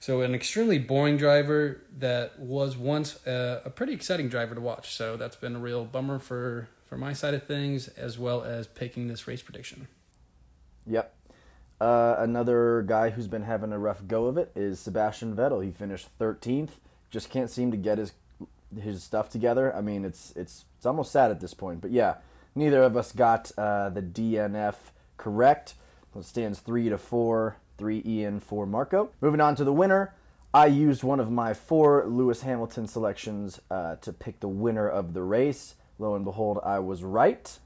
So 0.00 0.22
an 0.22 0.34
extremely 0.34 0.80
boring 0.80 1.16
driver 1.16 1.80
that 1.98 2.38
was 2.40 2.76
once 2.76 3.24
a, 3.24 3.62
a 3.64 3.70
pretty 3.70 3.92
exciting 3.92 4.28
driver 4.28 4.54
to 4.54 4.60
watch. 4.60 4.94
So 4.94 5.16
that's 5.16 5.36
been 5.36 5.54
a 5.54 5.60
real 5.60 5.84
bummer 5.84 6.18
for 6.18 6.68
for 6.86 6.98
my 6.98 7.14
side 7.14 7.32
of 7.32 7.44
things, 7.44 7.88
as 7.88 8.18
well 8.18 8.42
as 8.42 8.66
picking 8.66 9.08
this 9.08 9.26
race 9.26 9.40
prediction. 9.40 9.88
Yep. 10.86 11.14
Uh, 11.82 12.14
another 12.20 12.84
guy 12.86 13.10
who's 13.10 13.26
been 13.26 13.42
having 13.42 13.72
a 13.72 13.78
rough 13.78 14.06
go 14.06 14.26
of 14.26 14.38
it 14.38 14.52
is 14.54 14.78
Sebastian 14.78 15.34
Vettel. 15.34 15.64
He 15.64 15.72
finished 15.72 16.16
13th. 16.20 16.70
Just 17.10 17.28
can't 17.28 17.50
seem 17.50 17.72
to 17.72 17.76
get 17.76 17.98
his 17.98 18.12
his 18.80 19.02
stuff 19.02 19.28
together. 19.28 19.74
I 19.74 19.80
mean, 19.80 20.04
it's 20.04 20.32
it's 20.36 20.66
it's 20.76 20.86
almost 20.86 21.10
sad 21.10 21.32
at 21.32 21.40
this 21.40 21.54
point. 21.54 21.80
But 21.80 21.90
yeah, 21.90 22.18
neither 22.54 22.84
of 22.84 22.96
us 22.96 23.10
got 23.10 23.50
uh, 23.58 23.90
the 23.90 24.00
DNF 24.00 24.76
correct. 25.16 25.74
It 26.16 26.24
stands 26.24 26.60
three 26.60 26.88
to 26.88 26.98
four, 26.98 27.56
three 27.78 28.00
Ian, 28.06 28.38
four 28.38 28.64
Marco. 28.64 29.10
Moving 29.20 29.40
on 29.40 29.56
to 29.56 29.64
the 29.64 29.72
winner. 29.72 30.14
I 30.54 30.66
used 30.66 31.02
one 31.02 31.18
of 31.18 31.32
my 31.32 31.52
four 31.52 32.06
Lewis 32.06 32.42
Hamilton 32.42 32.86
selections 32.86 33.60
uh, 33.72 33.96
to 33.96 34.12
pick 34.12 34.38
the 34.38 34.46
winner 34.46 34.88
of 34.88 35.14
the 35.14 35.22
race. 35.24 35.74
Lo 35.98 36.14
and 36.14 36.24
behold, 36.24 36.60
I 36.64 36.78
was 36.78 37.02
right. 37.02 37.58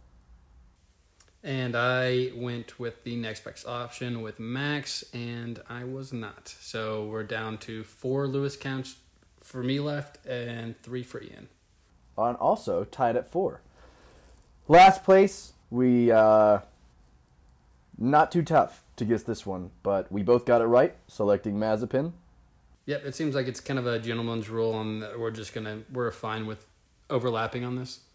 And 1.46 1.76
I 1.76 2.32
went 2.35 2.80
with 2.80 3.04
the 3.04 3.14
next 3.14 3.44
best 3.44 3.68
option 3.68 4.20
with 4.20 4.40
Max, 4.40 5.04
and 5.14 5.62
I 5.68 5.85
was 5.85 6.12
not. 6.12 6.52
So 6.61 7.04
we're 7.04 7.22
down 7.22 7.59
to 7.59 7.85
four 7.85 8.26
Lewis 8.26 8.56
counts 8.56 8.96
for 9.38 9.62
me 9.62 9.78
left 9.78 10.26
and 10.26 10.76
three 10.82 11.04
for 11.04 11.22
Ian. 11.22 11.46
And 12.18 12.37
also 12.38 12.82
tied 12.82 13.14
at 13.14 13.30
four. 13.30 13.61
Last 14.66 15.04
place, 15.04 15.52
we 15.70 16.11
uh, 16.11 16.59
not 17.96 18.32
too 18.32 18.42
tough 18.42 18.82
to 18.96 19.04
guess 19.04 19.22
this 19.22 19.46
one, 19.46 19.70
but 19.85 20.11
we 20.11 20.24
both 20.24 20.46
got 20.46 20.61
it 20.61 20.64
right, 20.64 20.96
selecting 21.06 21.54
Mazepin. 21.54 22.11
Yep, 22.87 23.04
it 23.04 23.14
seems 23.14 23.37
like 23.37 23.46
it's 23.46 23.61
kind 23.61 23.78
of 23.78 23.87
a 23.87 24.00
gentleman's 24.00 24.48
rule, 24.48 24.80
and 24.80 25.04
we're 25.16 25.30
just 25.30 25.54
gonna 25.54 25.82
we're 25.92 26.11
fine 26.11 26.44
with 26.44 26.66
overlapping 27.09 27.64
on 27.64 27.76
this. 27.76 28.00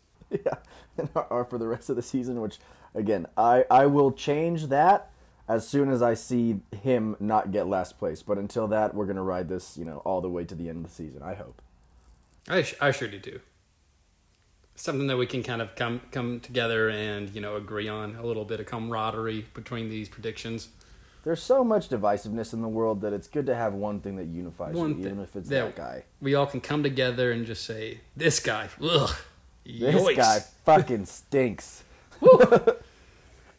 Yeah, 0.45 0.55
and 0.97 1.09
are 1.29 1.43
for 1.43 1.57
the 1.57 1.67
rest 1.67 1.89
of 1.89 1.97
the 1.97 2.01
season. 2.01 2.39
Which, 2.39 2.57
again, 2.95 3.27
I 3.37 3.65
I 3.69 3.85
will 3.87 4.11
change 4.11 4.67
that 4.67 5.09
as 5.47 5.67
soon 5.67 5.89
as 5.91 6.01
I 6.01 6.13
see 6.13 6.59
him 6.81 7.15
not 7.19 7.51
get 7.51 7.67
last 7.67 7.97
place. 7.99 8.21
But 8.23 8.37
until 8.37 8.67
that, 8.69 8.93
we're 8.95 9.05
gonna 9.05 9.23
ride 9.23 9.49
this, 9.49 9.77
you 9.77 9.85
know, 9.85 9.97
all 10.05 10.21
the 10.21 10.29
way 10.29 10.45
to 10.45 10.55
the 10.55 10.69
end 10.69 10.85
of 10.85 10.89
the 10.91 10.95
season. 10.95 11.21
I 11.23 11.33
hope. 11.35 11.61
I 12.49 12.65
I 12.79 12.91
sure 12.91 13.07
do 13.07 13.19
too. 13.19 13.39
Something 14.75 15.07
that 15.07 15.17
we 15.17 15.27
can 15.27 15.43
kind 15.43 15.61
of 15.61 15.75
come 15.75 16.01
come 16.11 16.39
together 16.39 16.89
and 16.89 17.29
you 17.35 17.41
know 17.41 17.55
agree 17.55 17.87
on 17.87 18.15
a 18.15 18.25
little 18.25 18.45
bit 18.45 18.59
of 18.59 18.65
camaraderie 18.65 19.45
between 19.53 19.89
these 19.89 20.09
predictions. 20.09 20.69
There's 21.23 21.43
so 21.43 21.63
much 21.63 21.89
divisiveness 21.89 22.51
in 22.51 22.63
the 22.63 22.67
world 22.67 23.01
that 23.01 23.13
it's 23.13 23.27
good 23.27 23.45
to 23.45 23.53
have 23.53 23.73
one 23.75 23.99
thing 23.99 24.15
that 24.15 24.25
unifies 24.25 24.73
One 24.73 24.89
you, 24.89 24.95
thing 24.95 25.05
even 25.05 25.19
if 25.19 25.35
it's 25.35 25.49
that- 25.49 25.75
that 25.75 25.75
guy. 25.75 26.05
We 26.19 26.33
all 26.33 26.47
can 26.47 26.61
come 26.61 26.81
together 26.81 27.31
and 27.31 27.45
just 27.45 27.63
say, 27.63 27.99
"This 28.17 28.39
guy, 28.39 28.69
ugh, 28.81 29.15
This 29.63 29.93
yoicks." 30.01 30.15
guy 30.15 30.39
fucking 30.65 31.05
stinks. 31.05 31.83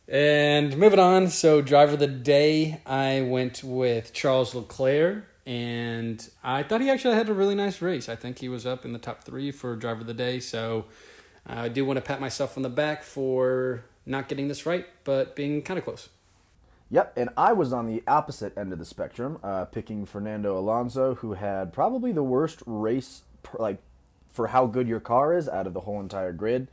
And 0.08 0.76
moving 0.76 0.98
on, 0.98 1.28
so 1.28 1.62
driver 1.62 1.94
of 1.94 1.98
the 1.98 2.06
day, 2.06 2.82
I 2.84 3.22
went 3.22 3.64
with 3.64 4.12
Charles 4.12 4.54
Leclerc, 4.54 5.24
and 5.46 6.28
I 6.44 6.62
thought 6.64 6.82
he 6.82 6.90
actually 6.90 7.14
had 7.14 7.30
a 7.30 7.34
really 7.34 7.54
nice 7.54 7.80
race. 7.80 8.10
I 8.10 8.16
think 8.16 8.40
he 8.40 8.48
was 8.48 8.66
up 8.66 8.84
in 8.84 8.92
the 8.92 8.98
top 8.98 9.24
three 9.24 9.50
for 9.50 9.74
driver 9.74 10.02
of 10.02 10.06
the 10.06 10.12
day, 10.12 10.38
so 10.38 10.84
I 11.46 11.68
do 11.68 11.86
want 11.86 11.96
to 11.96 12.02
pat 12.02 12.20
myself 12.20 12.58
on 12.58 12.62
the 12.62 12.68
back 12.68 13.02
for 13.02 13.84
not 14.04 14.28
getting 14.28 14.48
this 14.48 14.66
right, 14.66 14.86
but 15.04 15.34
being 15.34 15.62
kind 15.62 15.78
of 15.78 15.84
close. 15.84 16.10
Yep, 16.90 17.14
and 17.16 17.30
I 17.34 17.54
was 17.54 17.72
on 17.72 17.86
the 17.86 18.02
opposite 18.06 18.58
end 18.58 18.70
of 18.74 18.78
the 18.78 18.84
spectrum, 18.84 19.38
uh, 19.42 19.64
picking 19.64 20.04
Fernando 20.04 20.58
Alonso, 20.58 21.14
who 21.14 21.32
had 21.32 21.72
probably 21.72 22.12
the 22.12 22.22
worst 22.22 22.62
race, 22.66 23.22
per, 23.42 23.56
like 23.58 23.78
for 24.30 24.48
how 24.48 24.66
good 24.66 24.86
your 24.86 25.00
car 25.00 25.32
is 25.32 25.48
out 25.48 25.66
of 25.66 25.72
the 25.72 25.80
whole 25.80 26.00
entire 26.00 26.32
grid. 26.32 26.68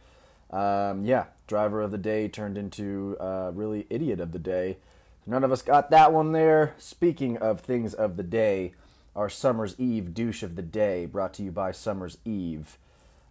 Um, 0.52 1.06
yeah, 1.06 1.26
driver 1.50 1.82
of 1.82 1.92
the 1.92 1.98
day 1.98 2.30
turned 2.30 2.58
into 2.58 3.18
uh, 3.20 3.52
really 3.54 3.86
idiot 3.90 4.22
of 4.22 4.32
the 4.32 4.40
day. 4.40 4.78
None 5.26 5.44
of 5.44 5.52
us 5.52 5.62
got 5.62 5.90
that 5.90 6.14
one 6.14 6.32
there. 6.32 6.76
Speaking 6.78 7.36
of 7.38 7.60
things 7.60 7.94
of 7.94 8.16
the 8.16 8.24
day, 8.24 8.74
our 9.16 9.28
Summer's 9.28 9.76
Eve 9.78 10.14
douche 10.14 10.44
of 10.44 10.56
the 10.56 10.62
day, 10.62 11.06
brought 11.06 11.34
to 11.34 11.44
you 11.44 11.52
by 11.52 11.72
Summer's 11.72 12.18
Eve. 12.24 12.78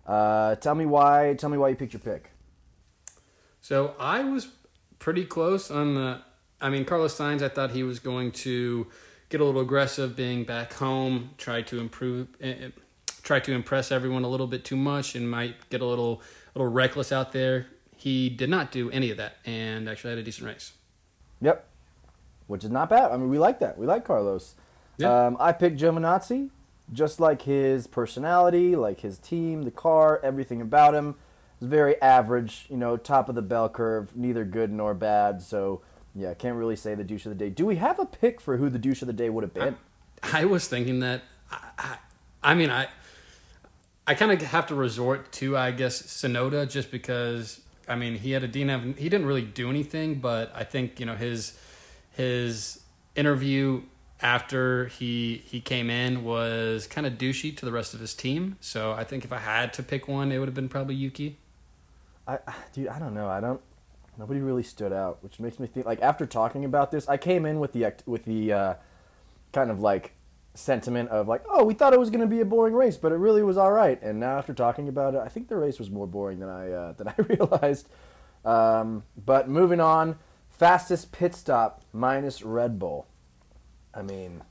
Uh, 0.07 0.57
tell 0.57 0.74
me 0.74 0.85
why. 0.85 1.35
Tell 1.38 1.48
me 1.48 1.57
why 1.57 1.70
you 1.70 1.76
picked 1.76 1.94
your 1.94 2.00
pick. 2.00 2.31
So 3.61 3.94
I 3.98 4.22
was 4.24 4.48
pretty 4.98 5.24
close 5.24 5.70
on 5.70 5.94
the. 5.94 6.20
I 6.61 6.70
mean, 6.70 6.85
Carlos 6.85 7.16
Sainz. 7.16 7.40
I 7.40 7.48
thought 7.48 7.70
he 7.70 7.83
was 7.83 8.00
going 8.00 8.33
to 8.33 8.88
get 9.28 9.40
a 9.40 9.44
little 9.44 9.61
aggressive, 9.61 10.16
being 10.16 10.44
back 10.44 10.72
home, 10.74 11.31
try 11.37 11.62
to 11.62 11.78
improve, 11.78 12.28
eh, 12.40 12.70
try 13.22 13.38
to 13.40 13.52
impress 13.52 13.92
everyone 13.92 14.24
a 14.24 14.28
little 14.28 14.46
bit 14.46 14.64
too 14.64 14.76
much, 14.76 15.14
and 15.14 15.31
might 15.31 15.68
get 15.68 15.81
a 15.81 15.85
little, 15.85 16.22
little 16.54 16.70
reckless 16.70 17.12
out 17.12 17.33
there. 17.33 17.66
He 17.98 18.28
did 18.28 18.48
not 18.48 18.70
do 18.70 18.88
any 18.92 19.11
of 19.11 19.16
that, 19.16 19.38
and 19.44 19.88
actually 19.88 20.11
had 20.11 20.20
a 20.20 20.22
decent 20.22 20.46
race. 20.46 20.72
Yep. 21.40 21.66
Which 22.46 22.62
is 22.62 22.70
not 22.70 22.88
bad. 22.88 23.11
I 23.11 23.16
mean, 23.16 23.28
we 23.28 23.40
like 23.40 23.58
that. 23.58 23.76
We 23.76 23.87
like 23.87 24.04
Carlos. 24.04 24.54
Yeah. 24.98 25.26
Um, 25.26 25.37
I 25.40 25.50
picked 25.50 25.80
Giovinazzi, 25.80 26.50
just 26.92 27.18
like 27.18 27.42
his 27.42 27.88
personality, 27.88 28.76
like 28.76 29.00
his 29.00 29.18
team, 29.18 29.64
the 29.64 29.72
car, 29.72 30.20
everything 30.22 30.61
about 30.61 30.94
him. 30.94 31.16
Is 31.61 31.66
very 31.66 32.00
average, 32.00 32.66
you 32.70 32.76
know, 32.76 32.96
top 32.96 33.28
of 33.28 33.34
the 33.34 33.42
bell 33.42 33.68
curve, 33.68 34.16
neither 34.16 34.44
good 34.44 34.70
nor 34.70 34.94
bad. 34.94 35.42
So, 35.42 35.82
yeah, 36.14 36.32
can't 36.34 36.56
really 36.56 36.76
say 36.76 36.94
the 36.94 37.02
douche 37.02 37.26
of 37.26 37.30
the 37.30 37.37
day. 37.37 37.50
Do 37.50 37.66
we 37.66 37.76
have 37.76 37.98
a 37.98 38.06
pick 38.06 38.40
for 38.40 38.58
who 38.58 38.70
the 38.70 38.78
douche 38.78 39.02
of 39.02 39.08
the 39.08 39.12
day 39.12 39.28
would 39.28 39.42
have 39.42 39.54
been? 39.54 39.76
I 40.22 40.44
was 40.44 40.68
thinking 40.68 41.00
that. 41.00 41.22
I, 41.50 41.58
I, 41.76 41.96
I 42.44 42.54
mean, 42.54 42.70
I, 42.70 42.87
I 44.06 44.14
kind 44.14 44.30
of 44.30 44.40
have 44.40 44.68
to 44.68 44.76
resort 44.76 45.32
to, 45.32 45.56
I 45.56 45.72
guess, 45.72 46.00
Tsunoda 46.00 46.70
just 46.70 46.92
because. 46.92 47.61
I 47.88 47.96
mean, 47.96 48.16
he 48.16 48.33
had 48.33 48.42
a 48.42 48.48
didn't 48.48 48.98
he 48.98 49.09
didn't 49.09 49.27
really 49.27 49.42
do 49.42 49.70
anything, 49.70 50.16
but 50.16 50.53
I 50.55 50.64
think 50.64 51.01
you 51.01 51.07
know 51.07 51.14
his 51.14 51.59
his 52.11 52.81
interview 53.16 53.83
after 54.20 54.87
he 54.87 55.42
he 55.46 55.61
came 55.61 55.90
in 55.90 56.24
was 56.24 56.87
kind 56.87 57.07
of 57.07 57.14
douchey 57.14 57.57
to 57.57 57.64
the 57.64 57.72
rest 57.72 57.94
of 57.94 58.01
his 58.01 58.14
team. 58.14 58.57
So 58.61 58.92
I 58.92 59.05
think 59.05 59.24
if 59.24 59.33
I 59.33 59.38
had 59.38 59.72
to 59.74 59.83
pick 59.83 60.09
one, 60.09 60.33
it 60.33 60.38
would 60.38 60.48
have 60.48 60.55
been 60.55 60.68
probably 60.68 60.94
Yuki. 60.94 61.38
I, 62.27 62.38
dude, 62.72 62.88
I 62.88 62.98
don't 62.98 63.14
know. 63.14 63.29
I 63.29 63.40
don't. 63.40 63.61
Nobody 64.18 64.40
really 64.40 64.64
stood 64.64 64.92
out, 64.92 65.18
which 65.22 65.40
makes 65.40 65.59
me 65.59 65.66
think. 65.66 65.87
Like 65.87 66.03
after 66.03 66.27
talking 66.27 66.64
about 66.64 66.90
this, 66.90 67.09
I 67.09 67.16
came 67.16 67.46
in 67.46 67.61
with 67.61 67.72
the 67.72 67.92
with 68.05 68.24
the 68.24 68.53
uh, 68.53 68.74
kind 69.53 69.70
of 69.70 69.81
like 69.81 70.12
sentiment 70.59 71.09
of 71.11 71.29
like, 71.29 71.44
oh, 71.49 71.64
we 71.64 71.75
thought 71.75 71.92
it 71.92 72.01
was 72.01 72.11
going 72.11 72.21
to 72.21 72.27
be 72.27 72.40
a 72.40 72.44
boring 72.44 72.75
race, 72.75 72.97
but 72.97 73.12
it 73.12 73.16
really 73.16 73.42
was 73.42 73.57
all 73.57 73.73
right. 73.73 74.01
And 74.03 74.21
now 74.21 74.38
after 74.38 74.53
talking 74.53 74.88
about 74.88 75.14
it, 75.14 75.21
I 75.25 75.29
think 75.29 75.49
the 75.49 75.57
race 75.57 75.79
was 75.79 75.90
more 75.90 76.07
boring 76.07 76.40
than 76.40 76.49
I 76.49 76.71
uh, 76.71 76.92
than 76.97 77.09
I 77.09 77.14
realized. 77.16 77.88
Um, 78.44 79.05
but 79.16 79.49
moving 79.49 79.81
on, 79.81 80.18
fastest 80.51 81.12
pit 81.12 81.35
stop 81.35 81.83
minus 81.92 82.42
Red 82.42 82.79
Bull. 82.79 83.07
I 83.94 84.03
mean, 84.03 84.42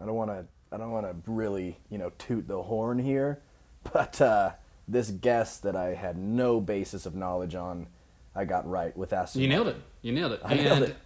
I 0.00 0.06
don't 0.06 0.14
want 0.14 0.30
to. 0.30 0.46
I 0.72 0.76
don't 0.76 0.90
want 0.90 1.06
to 1.06 1.30
really, 1.30 1.78
you 1.88 1.98
know, 1.98 2.10
toot 2.18 2.48
the 2.48 2.62
horn 2.62 2.98
here, 2.98 3.40
but 3.92 4.20
uh, 4.20 4.52
this 4.86 5.10
guess 5.10 5.58
that 5.58 5.76
I 5.76 5.94
had 5.94 6.16
no 6.18 6.60
basis 6.60 7.06
of 7.06 7.14
knowledge 7.14 7.54
on, 7.54 7.86
I 8.34 8.44
got 8.44 8.68
right 8.68 8.96
with 8.96 9.12
Aston. 9.12 9.40
You 9.40 9.48
nailed 9.48 9.68
it. 9.68 9.76
You 10.02 10.12
nailed 10.12 10.32
it. 10.32 10.40
I 10.44 10.54
and, 10.54 10.64
nailed 10.64 10.82
it. 10.82 10.96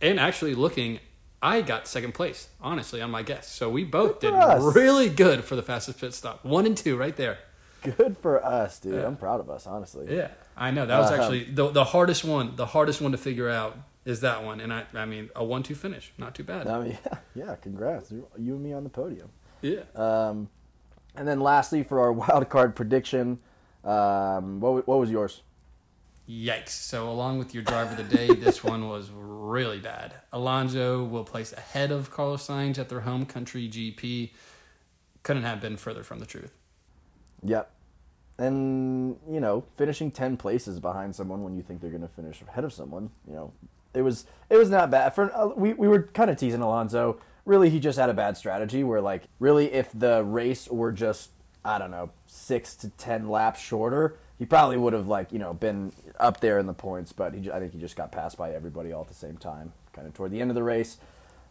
And 0.00 0.18
actually, 0.18 0.54
looking, 0.54 0.98
I 1.42 1.60
got 1.60 1.88
second 1.88 2.14
place, 2.14 2.48
honestly, 2.60 3.02
on 3.02 3.10
my 3.10 3.22
guess. 3.22 3.48
So 3.50 3.68
we 3.68 3.84
both 3.84 4.20
Good 4.20 4.30
did 4.30 4.34
us. 4.34 4.74
really 4.76 5.08
good 5.08 5.44
for 5.44 5.56
the 5.56 5.62
fastest 5.62 6.00
pit 6.00 6.14
stop. 6.14 6.44
One 6.44 6.66
and 6.66 6.76
two, 6.76 6.96
right 6.96 7.16
there. 7.16 7.38
Good 7.82 8.16
for 8.16 8.44
us, 8.44 8.78
dude. 8.78 8.94
Yeah. 8.94 9.06
I'm 9.06 9.16
proud 9.16 9.40
of 9.40 9.50
us, 9.50 9.66
honestly. 9.66 10.06
Yeah, 10.08 10.28
I 10.56 10.70
know 10.70 10.86
that 10.86 10.98
was 10.98 11.10
Uh-huh. 11.10 11.20
actually 11.20 11.44
the 11.52 11.68
the 11.70 11.84
hardest 11.84 12.24
one. 12.24 12.54
The 12.54 12.66
hardest 12.66 13.00
one 13.00 13.10
to 13.10 13.18
figure 13.18 13.48
out 13.50 13.76
is 14.04 14.20
that 14.20 14.44
one, 14.44 14.60
and 14.60 14.72
I 14.72 14.84
I 14.94 15.04
mean 15.04 15.30
a 15.34 15.42
one 15.44 15.64
two 15.64 15.74
finish, 15.74 16.12
not 16.16 16.34
too 16.36 16.44
bad. 16.44 16.68
I 16.68 16.80
mean, 16.80 16.98
yeah, 17.06 17.18
yeah. 17.34 17.56
Congrats, 17.56 18.12
you, 18.12 18.28
you 18.38 18.54
and 18.54 18.62
me 18.62 18.72
on 18.72 18.84
the 18.84 18.90
podium. 18.90 19.30
Yeah. 19.62 19.80
Um, 19.96 20.48
and 21.16 21.26
then 21.26 21.40
lastly, 21.40 21.82
for 21.82 21.98
our 22.00 22.12
wild 22.22 22.48
card 22.48 22.76
prediction, 22.76 23.40
um, 23.84 24.60
what 24.60 24.86
what 24.86 25.00
was 25.00 25.10
yours? 25.10 25.42
Yikes! 26.28 26.70
So 26.70 27.08
along 27.08 27.38
with 27.38 27.52
your 27.52 27.62
driver 27.62 27.92
of 27.92 27.96
the 27.96 28.16
day, 28.16 28.28
this 28.28 28.62
one 28.64 28.88
was 28.88 29.10
really 29.12 29.80
bad. 29.80 30.14
Alonso 30.32 31.02
will 31.04 31.24
place 31.24 31.52
ahead 31.52 31.90
of 31.90 32.10
Carlos 32.10 32.46
Sainz 32.46 32.78
at 32.78 32.88
their 32.88 33.00
home 33.00 33.26
country 33.26 33.68
GP. 33.68 34.30
Couldn't 35.22 35.42
have 35.42 35.60
been 35.60 35.76
further 35.76 36.02
from 36.02 36.20
the 36.20 36.26
truth. 36.26 36.56
Yep. 37.42 37.70
And 38.38 39.16
you 39.28 39.40
know, 39.40 39.64
finishing 39.76 40.10
ten 40.10 40.36
places 40.36 40.80
behind 40.80 41.14
someone 41.14 41.42
when 41.42 41.56
you 41.56 41.62
think 41.62 41.80
they're 41.80 41.90
going 41.90 42.02
to 42.02 42.08
finish 42.08 42.40
ahead 42.42 42.64
of 42.64 42.72
someone, 42.72 43.10
you 43.26 43.34
know, 43.34 43.52
it 43.94 44.02
was 44.02 44.26
it 44.48 44.56
was 44.56 44.70
not 44.70 44.90
bad. 44.90 45.14
For 45.14 45.34
uh, 45.36 45.48
we 45.48 45.72
we 45.72 45.88
were 45.88 46.04
kind 46.14 46.30
of 46.30 46.36
teasing 46.36 46.62
Alonso. 46.62 47.18
Really, 47.44 47.70
he 47.70 47.80
just 47.80 47.98
had 47.98 48.08
a 48.08 48.14
bad 48.14 48.36
strategy. 48.36 48.84
Where 48.84 49.00
like, 49.00 49.24
really, 49.38 49.72
if 49.72 49.90
the 49.92 50.24
race 50.24 50.68
were 50.68 50.92
just 50.92 51.30
I 51.64 51.78
don't 51.78 51.90
know 51.90 52.10
six 52.26 52.74
to 52.76 52.88
ten 52.90 53.28
laps 53.28 53.60
shorter, 53.60 54.16
he 54.42 54.46
probably 54.46 54.76
would 54.76 54.92
have 54.92 55.06
like 55.06 55.32
you 55.32 55.38
know 55.38 55.54
been 55.54 55.92
up 56.18 56.40
there 56.40 56.58
in 56.58 56.66
the 56.66 56.72
points. 56.72 57.12
But 57.12 57.32
he, 57.32 57.48
I 57.48 57.60
think 57.60 57.74
he 57.74 57.78
just 57.78 57.94
got 57.94 58.10
passed 58.10 58.36
by 58.36 58.50
everybody 58.52 58.90
all 58.90 59.02
at 59.02 59.06
the 59.06 59.14
same 59.14 59.36
time, 59.36 59.72
kind 59.92 60.04
of 60.04 60.14
toward 60.14 60.32
the 60.32 60.40
end 60.40 60.50
of 60.50 60.56
the 60.56 60.64
race. 60.64 60.96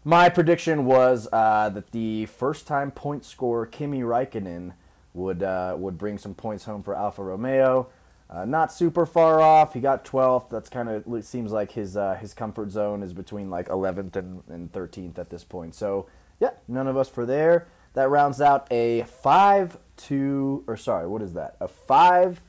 My 0.04 0.28
prediction 0.28 0.84
was 0.84 1.30
uh, 1.32 1.70
that 1.70 1.92
the 1.92 2.26
first 2.26 2.68
time 2.68 2.92
point 2.92 3.24
scorer 3.24 3.66
Kimi 3.66 4.02
Raikkonen 4.02 4.74
would 5.14 5.42
uh, 5.42 5.76
would 5.78 5.98
bring 5.98 6.18
some 6.18 6.34
points 6.34 6.66
home 6.66 6.84
for 6.84 6.94
Alfa 6.94 7.24
Romeo. 7.24 7.88
Uh, 8.30 8.44
not 8.44 8.74
super 8.74 9.06
far 9.06 9.40
off. 9.40 9.74
He 9.74 9.80
got 9.80 10.04
12th. 10.04 10.50
That's 10.50 10.70
kind 10.70 10.90
of 10.90 11.24
seems 11.24 11.54
like 11.54 11.72
his 11.72 11.96
uh, 11.96 12.16
his 12.16 12.34
comfort 12.34 12.72
zone 12.72 13.04
is 13.04 13.14
between 13.14 13.50
like 13.50 13.70
11th 13.70 14.18
and, 14.18 14.44
and 14.50 14.70
13th 14.74 15.18
at 15.18 15.30
this 15.30 15.46
point. 15.46 15.76
So 15.76 16.08
yeah, 16.42 16.52
none 16.68 16.88
of 16.88 16.98
us 16.98 17.08
for 17.08 17.26
there. 17.26 17.70
That 17.94 18.10
rounds 18.10 18.42
out 18.42 18.68
a 18.70 19.04
five 19.04 19.78
two 19.96 20.66
or 20.68 20.76
sorry, 20.76 21.08
what 21.08 21.22
is 21.22 21.32
that? 21.36 21.56
A 21.62 21.70
five. 21.70 22.42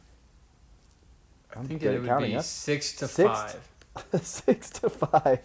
I 1.57 1.61
I'm 1.61 1.67
think 1.67 1.81
good 1.83 1.93
it 1.93 1.95
at 1.97 2.01
would 2.01 2.09
counting, 2.09 2.31
be 2.31 2.37
huh? 2.37 2.43
six 2.43 2.93
to 2.97 3.09
Six 3.09 3.29
five. 3.31 3.69
six 4.23 4.71
to 4.71 4.88
five, 4.91 5.41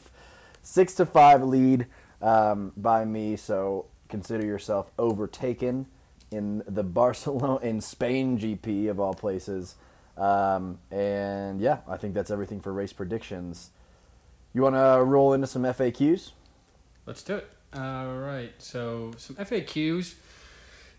six 0.63 0.93
to 0.95 1.05
five 1.05 1.43
lead 1.43 1.87
um, 2.21 2.71
by 2.77 3.05
me. 3.05 3.35
So 3.35 3.85
consider 4.09 4.45
yourself 4.45 4.91
overtaken 4.97 5.87
in 6.31 6.63
the 6.67 6.83
Barcelona 6.99 7.57
in 7.57 7.81
Spain 7.81 8.37
GP 8.39 8.89
of 8.89 8.99
all 8.99 9.13
places. 9.13 9.75
Um, 10.17 10.79
and 10.91 11.61
yeah, 11.61 11.79
I 11.87 11.97
think 11.97 12.13
that's 12.13 12.31
everything 12.31 12.59
for 12.59 12.73
race 12.73 12.93
predictions. 12.93 13.69
You 14.53 14.61
want 14.63 14.75
to 14.75 15.03
roll 15.03 15.33
into 15.33 15.45
some 15.45 15.63
FAQs? 15.63 16.31
Let's 17.05 17.21
do 17.21 17.35
it. 17.35 17.49
All 17.73 18.15
right. 18.15 18.53
So 18.57 19.11
some 19.17 19.35
FAQs. 19.35 20.15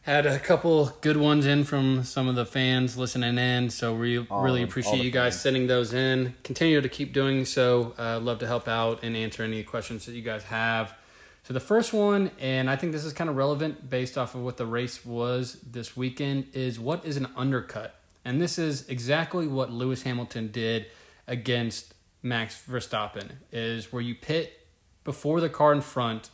Had 0.09 0.25
a 0.25 0.39
couple 0.39 0.87
good 1.03 1.19
ones 1.19 1.45
in 1.45 1.65
from 1.65 2.03
some 2.03 2.29
of 2.29 2.35
the 2.35 2.47
fans 2.47 2.97
listening 2.97 3.37
in, 3.37 3.69
so 3.69 3.95
we 3.95 4.17
All- 4.31 4.41
really 4.41 4.63
appreciate 4.63 5.05
you 5.05 5.11
guys 5.11 5.35
fans. 5.35 5.43
sending 5.43 5.67
those 5.67 5.93
in. 5.93 6.35
Continue 6.45 6.81
to 6.81 6.89
keep 6.89 7.13
doing 7.13 7.45
so. 7.45 7.93
Uh, 7.99 8.19
love 8.19 8.39
to 8.39 8.47
help 8.47 8.69
out 8.69 9.03
and 9.03 9.15
answer 9.15 9.43
any 9.43 9.63
questions 9.63 10.07
that 10.07 10.13
you 10.13 10.23
guys 10.23 10.45
have. 10.45 10.95
So 11.43 11.53
the 11.53 11.61
first 11.61 11.93
one, 11.93 12.31
and 12.41 12.71
I 12.71 12.77
think 12.77 12.93
this 12.93 13.05
is 13.05 13.13
kind 13.13 13.29
of 13.29 13.37
relevant 13.37 13.91
based 13.91 14.17
off 14.17 14.35
of 14.35 14.41
what 14.41 14.57
the 14.57 14.65
race 14.65 15.05
was 15.05 15.59
this 15.61 15.95
weekend, 15.95 16.47
is 16.55 16.81
what 16.81 17.05
is 17.05 17.19
an 17.19 17.29
undercut? 17.37 17.95
And 18.25 18.41
this 18.41 18.59
is 18.59 18.89
exactly 18.89 19.47
what 19.47 19.71
Lewis 19.71 20.05
Hamilton 20.05 20.51
did 20.51 20.87
against 21.27 21.93
Max 22.23 22.59
Verstappen, 22.67 23.33
is 23.53 23.93
where 23.93 24.01
you 24.01 24.15
pit 24.15 24.69
before 25.05 25.43
the 25.43 25.51
car 25.51 25.75
in 25.75 25.83
front 25.83 26.31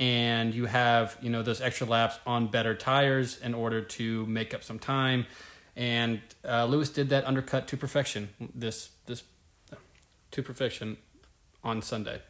and 0.00 0.54
you 0.54 0.66
have 0.66 1.16
you 1.20 1.30
know 1.30 1.42
those 1.42 1.60
extra 1.60 1.86
laps 1.86 2.18
on 2.26 2.46
better 2.46 2.74
tires 2.74 3.38
in 3.38 3.54
order 3.54 3.80
to 3.80 4.24
make 4.26 4.54
up 4.54 4.62
some 4.62 4.78
time 4.78 5.26
and 5.76 6.20
uh, 6.44 6.64
lewis 6.64 6.90
did 6.90 7.08
that 7.08 7.24
undercut 7.26 7.66
to 7.66 7.76
perfection 7.76 8.28
this 8.54 8.90
this 9.06 9.22
to 10.30 10.42
perfection 10.42 10.96
on 11.64 11.82
sunday 11.82 12.20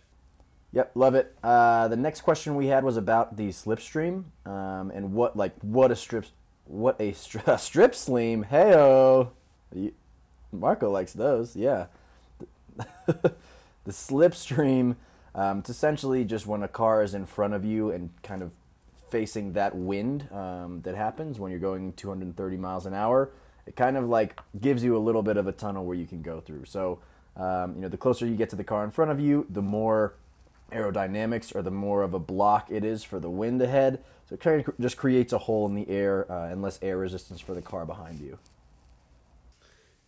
Yep, 0.73 0.91
love 0.95 1.15
it. 1.15 1.35
Uh, 1.43 1.89
the 1.89 1.97
next 1.97 2.21
question 2.21 2.55
we 2.55 2.67
had 2.67 2.85
was 2.85 2.97
about 2.97 3.37
the 3.37 3.49
slipstream 3.49 4.25
um, 4.45 4.91
and 4.91 5.15
what 5.15 5.37
like 5.37 5.55
what 5.63 5.91
a 5.91 5.97
strip 5.97 6.27
what 6.67 6.97
a, 7.01 7.13
stri- 7.13 7.47
a 7.53 7.59
strip 7.59 7.95
slim. 7.95 8.45
Heyo, 8.45 9.31
Marco 10.53 10.91
likes 10.91 11.13
those. 11.15 11.57
Yeah, 11.57 11.87
the 13.07 13.33
slipstream. 13.89 14.97
Um, 15.39 15.61
it's 15.61 15.71
essentially 15.71 16.25
just 16.25 16.49
when 16.49 16.65
a 16.65 16.69
car 16.69 17.05
is 17.05 17.15
in 17.15 17.25
front 17.25 17.55
of 17.55 17.65
you 17.65 17.93
and 17.93 18.11
kind 18.25 18.43
of 18.43 18.51
facing 19.09 19.53
that 19.53 19.73
wind 19.73 20.29
um, 20.33 20.81
that 20.83 20.97
happens 20.97 21.39
when 21.39 21.53
you're 21.53 21.61
going 21.61 21.93
230 21.93 22.57
miles 22.57 22.87
an 22.87 22.93
hour. 22.93 23.31
It 23.65 23.77
kind 23.77 23.97
of 23.97 24.09
like 24.09 24.41
gives 24.61 24.83
you 24.83 24.97
a 24.97 24.99
little 24.99 25.23
bit 25.23 25.37
of 25.37 25.47
a 25.47 25.53
tunnel 25.53 25.85
where 25.85 25.97
you 25.97 26.07
can 26.07 26.23
go 26.23 26.41
through. 26.41 26.65
So, 26.65 26.99
um, 27.37 27.77
you 27.77 27.83
know, 27.83 27.89
the 27.89 27.97
closer 27.97 28.27
you 28.27 28.35
get 28.35 28.51
to 28.51 28.57
the 28.57 28.65
car 28.65 28.83
in 28.83 28.91
front 28.91 29.13
of 29.13 29.21
you, 29.21 29.47
the 29.49 29.63
more 29.63 30.15
aerodynamics 30.73 31.55
or 31.55 31.63
the 31.63 31.71
more 31.71 32.03
of 32.03 32.15
a 32.15 32.19
block 32.19 32.67
it 32.69 32.85
is 32.85 33.05
for 33.05 33.21
the 33.21 33.31
wind 33.31 33.63
ahead. 33.63 34.03
So 34.29 34.35
it 34.35 34.41
kind 34.41 34.67
of 34.67 34.75
just 34.81 34.97
creates 34.97 35.33
a 35.33 35.39
hole 35.39 35.69
in 35.69 35.77
the 35.77 35.89
air 35.89 36.31
uh, 36.31 36.49
and 36.49 36.63
less 36.63 36.81
air 36.83 36.99
resistance 36.99 37.41
for 37.41 37.55
the 37.55 37.63
car 37.63 37.87
behind 37.87 38.19
you. 38.19 38.39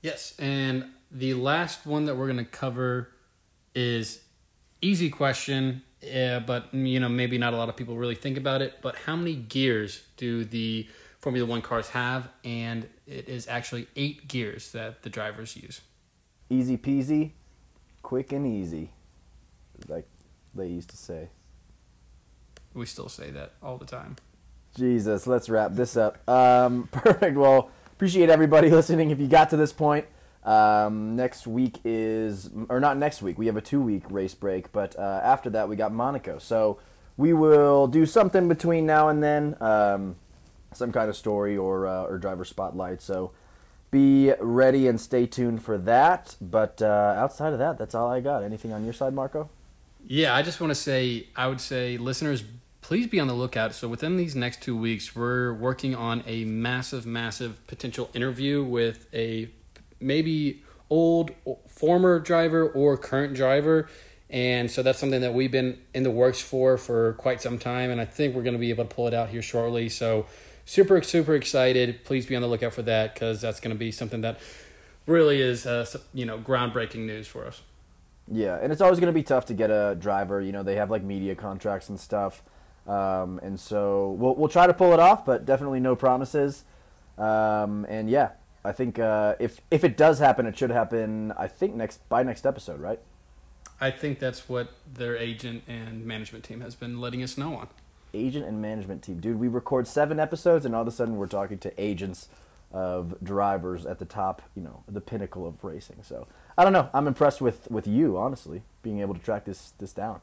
yes 0.02 0.34
and 0.40 0.86
the 1.12 1.34
last 1.34 1.86
one 1.86 2.06
that 2.06 2.16
we're 2.16 2.26
going 2.26 2.44
to 2.44 2.50
cover 2.50 3.10
is 3.76 4.20
easy 4.82 5.10
question 5.10 5.82
uh, 6.14 6.40
but 6.40 6.72
you 6.72 6.98
know 6.98 7.08
maybe 7.08 7.38
not 7.38 7.52
a 7.52 7.56
lot 7.56 7.68
of 7.68 7.76
people 7.76 7.96
really 7.96 8.14
think 8.14 8.36
about 8.38 8.62
it 8.62 8.78
but 8.82 8.96
how 8.96 9.16
many 9.16 9.34
gears 9.34 10.02
do 10.16 10.44
the 10.44 10.88
formula 11.18 11.46
one 11.46 11.60
cars 11.60 11.90
have 11.90 12.28
and 12.44 12.88
it 13.06 13.28
is 13.28 13.46
actually 13.48 13.86
eight 13.96 14.26
gears 14.28 14.72
that 14.72 15.02
the 15.02 15.10
drivers 15.10 15.56
use 15.56 15.80
Easy 16.52 16.76
peasy, 16.76 17.30
quick 18.02 18.32
and 18.32 18.44
easy, 18.44 18.90
like 19.86 20.04
they 20.52 20.66
used 20.66 20.90
to 20.90 20.96
say. 20.96 21.28
we 22.74 22.84
still 22.84 23.08
say 23.08 23.30
that 23.30 23.52
all 23.62 23.78
the 23.78 23.86
time 23.86 24.16
Jesus, 24.76 25.26
let's 25.26 25.48
wrap 25.48 25.74
this 25.74 25.96
up. 25.96 26.28
Um, 26.28 26.88
perfect. 26.92 27.36
Well, 27.36 27.70
appreciate 27.92 28.30
everybody 28.30 28.70
listening. 28.70 29.10
If 29.10 29.20
you 29.20 29.28
got 29.28 29.50
to 29.50 29.56
this 29.56 29.72
point, 29.72 30.06
um, 30.50 31.14
next 31.14 31.46
week 31.46 31.78
is, 31.84 32.50
or 32.68 32.80
not 32.80 32.96
next 32.96 33.22
week, 33.22 33.38
we 33.38 33.46
have 33.46 33.56
a 33.56 33.60
two 33.60 33.80
week 33.80 34.02
race 34.10 34.34
break, 34.34 34.72
but 34.72 34.98
uh, 34.98 35.20
after 35.22 35.48
that, 35.50 35.68
we 35.68 35.76
got 35.76 35.92
Monaco. 35.92 36.40
So 36.40 36.80
we 37.16 37.32
will 37.32 37.86
do 37.86 38.04
something 38.04 38.48
between 38.48 38.84
now 38.84 39.08
and 39.10 39.22
then, 39.22 39.56
um, 39.60 40.16
some 40.72 40.90
kind 40.90 41.08
of 41.08 41.14
story 41.14 41.56
or, 41.56 41.86
uh, 41.86 42.02
or 42.02 42.18
driver 42.18 42.44
spotlight. 42.44 43.00
So 43.00 43.30
be 43.92 44.32
ready 44.40 44.88
and 44.88 45.00
stay 45.00 45.24
tuned 45.24 45.62
for 45.62 45.78
that. 45.78 46.34
But 46.40 46.82
uh, 46.82 47.14
outside 47.16 47.52
of 47.52 47.60
that, 47.60 47.78
that's 47.78 47.94
all 47.94 48.08
I 48.08 48.20
got. 48.20 48.42
Anything 48.42 48.72
on 48.72 48.82
your 48.82 48.92
side, 48.92 49.14
Marco? 49.14 49.50
Yeah, 50.04 50.34
I 50.34 50.42
just 50.42 50.60
want 50.60 50.72
to 50.72 50.74
say, 50.74 51.28
I 51.36 51.46
would 51.46 51.60
say, 51.60 51.96
listeners, 51.96 52.42
please 52.80 53.06
be 53.06 53.20
on 53.20 53.28
the 53.28 53.34
lookout. 53.34 53.72
So, 53.72 53.86
within 53.86 54.16
these 54.16 54.34
next 54.34 54.62
two 54.62 54.76
weeks, 54.76 55.14
we're 55.14 55.52
working 55.52 55.94
on 55.94 56.24
a 56.26 56.44
massive, 56.44 57.06
massive 57.06 57.64
potential 57.66 58.10
interview 58.14 58.64
with 58.64 59.06
a 59.12 59.50
maybe 60.00 60.62
old, 60.88 61.30
former 61.68 62.18
driver 62.18 62.68
or 62.68 62.96
current 62.96 63.34
driver. 63.34 63.88
And 64.28 64.70
so 64.70 64.82
that's 64.82 64.98
something 64.98 65.20
that 65.22 65.34
we've 65.34 65.50
been 65.50 65.78
in 65.92 66.04
the 66.04 66.10
works 66.10 66.40
for 66.40 66.76
for 66.76 67.14
quite 67.14 67.40
some 67.42 67.58
time. 67.58 67.90
And 67.90 68.00
I 68.00 68.04
think 68.04 68.34
we're 68.34 68.42
going 68.42 68.54
to 68.54 68.60
be 68.60 68.70
able 68.70 68.84
to 68.84 68.94
pull 68.94 69.08
it 69.08 69.14
out 69.14 69.30
here 69.30 69.42
shortly. 69.42 69.88
So, 69.88 70.26
super, 70.64 71.02
super 71.02 71.34
excited. 71.34 72.04
Please 72.04 72.26
be 72.26 72.36
on 72.36 72.42
the 72.42 72.48
lookout 72.48 72.72
for 72.72 72.82
that 72.82 73.14
because 73.14 73.40
that's 73.40 73.58
going 73.58 73.74
to 73.74 73.78
be 73.78 73.90
something 73.90 74.20
that 74.20 74.38
really 75.06 75.40
is, 75.40 75.66
uh, 75.66 75.84
you 76.14 76.24
know, 76.24 76.38
groundbreaking 76.38 77.06
news 77.06 77.26
for 77.26 77.44
us. 77.44 77.62
Yeah, 78.32 78.58
and 78.62 78.72
it's 78.72 78.80
always 78.80 79.00
going 79.00 79.12
to 79.12 79.18
be 79.18 79.24
tough 79.24 79.46
to 79.46 79.54
get 79.54 79.70
a 79.70 79.96
driver. 79.98 80.40
You 80.40 80.52
know, 80.52 80.62
they 80.62 80.76
have 80.76 80.90
like 80.90 81.02
media 81.02 81.34
contracts 81.34 81.88
and 81.88 81.98
stuff, 81.98 82.42
um, 82.86 83.40
and 83.42 83.58
so 83.58 84.12
we'll 84.12 84.36
we'll 84.36 84.48
try 84.48 84.68
to 84.68 84.74
pull 84.74 84.92
it 84.92 85.00
off, 85.00 85.24
but 85.24 85.44
definitely 85.44 85.80
no 85.80 85.96
promises. 85.96 86.64
Um, 87.18 87.84
and 87.88 88.08
yeah, 88.08 88.30
I 88.64 88.72
think 88.72 88.98
uh, 88.98 89.36
if 89.38 89.60
if 89.70 89.84
it 89.84 89.96
does 89.96 90.18
happen, 90.18 90.46
it 90.46 90.56
should 90.56 90.70
happen. 90.70 91.32
I 91.36 91.46
think 91.46 91.74
next 91.74 92.06
by 92.08 92.22
next 92.22 92.44
episode, 92.44 92.80
right? 92.80 93.00
I 93.80 93.90
think 93.90 94.18
that's 94.18 94.48
what 94.48 94.72
their 94.92 95.16
agent 95.16 95.62
and 95.66 96.04
management 96.04 96.44
team 96.44 96.60
has 96.60 96.74
been 96.74 97.00
letting 97.00 97.22
us 97.22 97.38
know 97.38 97.56
on. 97.56 97.68
Agent 98.12 98.44
and 98.44 98.60
management 98.60 99.02
team, 99.02 99.20
dude. 99.20 99.38
We 99.38 99.48
record 99.48 99.86
seven 99.86 100.20
episodes, 100.20 100.66
and 100.66 100.74
all 100.74 100.82
of 100.82 100.88
a 100.88 100.90
sudden 100.90 101.16
we're 101.16 101.26
talking 101.26 101.58
to 101.58 101.80
agents 101.80 102.28
of 102.72 103.14
drivers 103.22 103.86
at 103.86 103.98
the 103.98 104.04
top, 104.04 104.42
you 104.54 104.62
know, 104.62 104.84
the 104.86 105.00
pinnacle 105.00 105.46
of 105.46 105.64
racing. 105.64 105.96
So 106.02 106.26
I 106.58 106.64
don't 106.64 106.72
know. 106.72 106.90
I'm 106.92 107.06
impressed 107.06 107.40
with 107.40 107.70
with 107.70 107.86
you, 107.86 108.18
honestly, 108.18 108.62
being 108.82 109.00
able 109.00 109.14
to 109.14 109.20
track 109.20 109.46
this 109.46 109.72
this 109.78 109.92
down. 109.92 110.20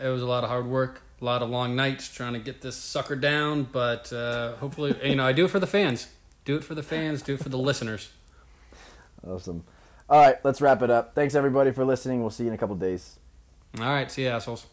It 0.00 0.08
was 0.08 0.22
a 0.22 0.26
lot 0.26 0.42
of 0.44 0.50
hard 0.50 0.66
work, 0.66 1.02
a 1.20 1.24
lot 1.24 1.42
of 1.42 1.50
long 1.50 1.74
nights 1.76 2.08
trying 2.08 2.32
to 2.32 2.38
get 2.38 2.60
this 2.60 2.76
sucker 2.76 3.16
down, 3.16 3.64
but 3.64 4.12
uh, 4.12 4.54
hopefully, 4.56 4.96
you 5.02 5.16
know, 5.16 5.26
I 5.26 5.32
do 5.32 5.44
it 5.44 5.50
for 5.50 5.58
the 5.58 5.66
fans. 5.66 6.08
Do 6.48 6.56
it 6.56 6.64
for 6.64 6.74
the 6.74 6.82
fans. 6.82 7.20
Do 7.20 7.34
it 7.34 7.42
for 7.42 7.50
the 7.50 7.58
listeners. 7.58 8.08
Awesome. 9.22 9.64
All 10.08 10.18
right, 10.18 10.42
let's 10.44 10.62
wrap 10.62 10.80
it 10.80 10.88
up. 10.88 11.14
Thanks 11.14 11.34
everybody 11.34 11.72
for 11.72 11.84
listening. 11.84 12.22
We'll 12.22 12.30
see 12.30 12.44
you 12.44 12.48
in 12.48 12.54
a 12.54 12.56
couple 12.56 12.74
days. 12.74 13.18
All 13.78 13.84
right, 13.84 14.10
see 14.10 14.22
you 14.22 14.28
assholes. 14.28 14.64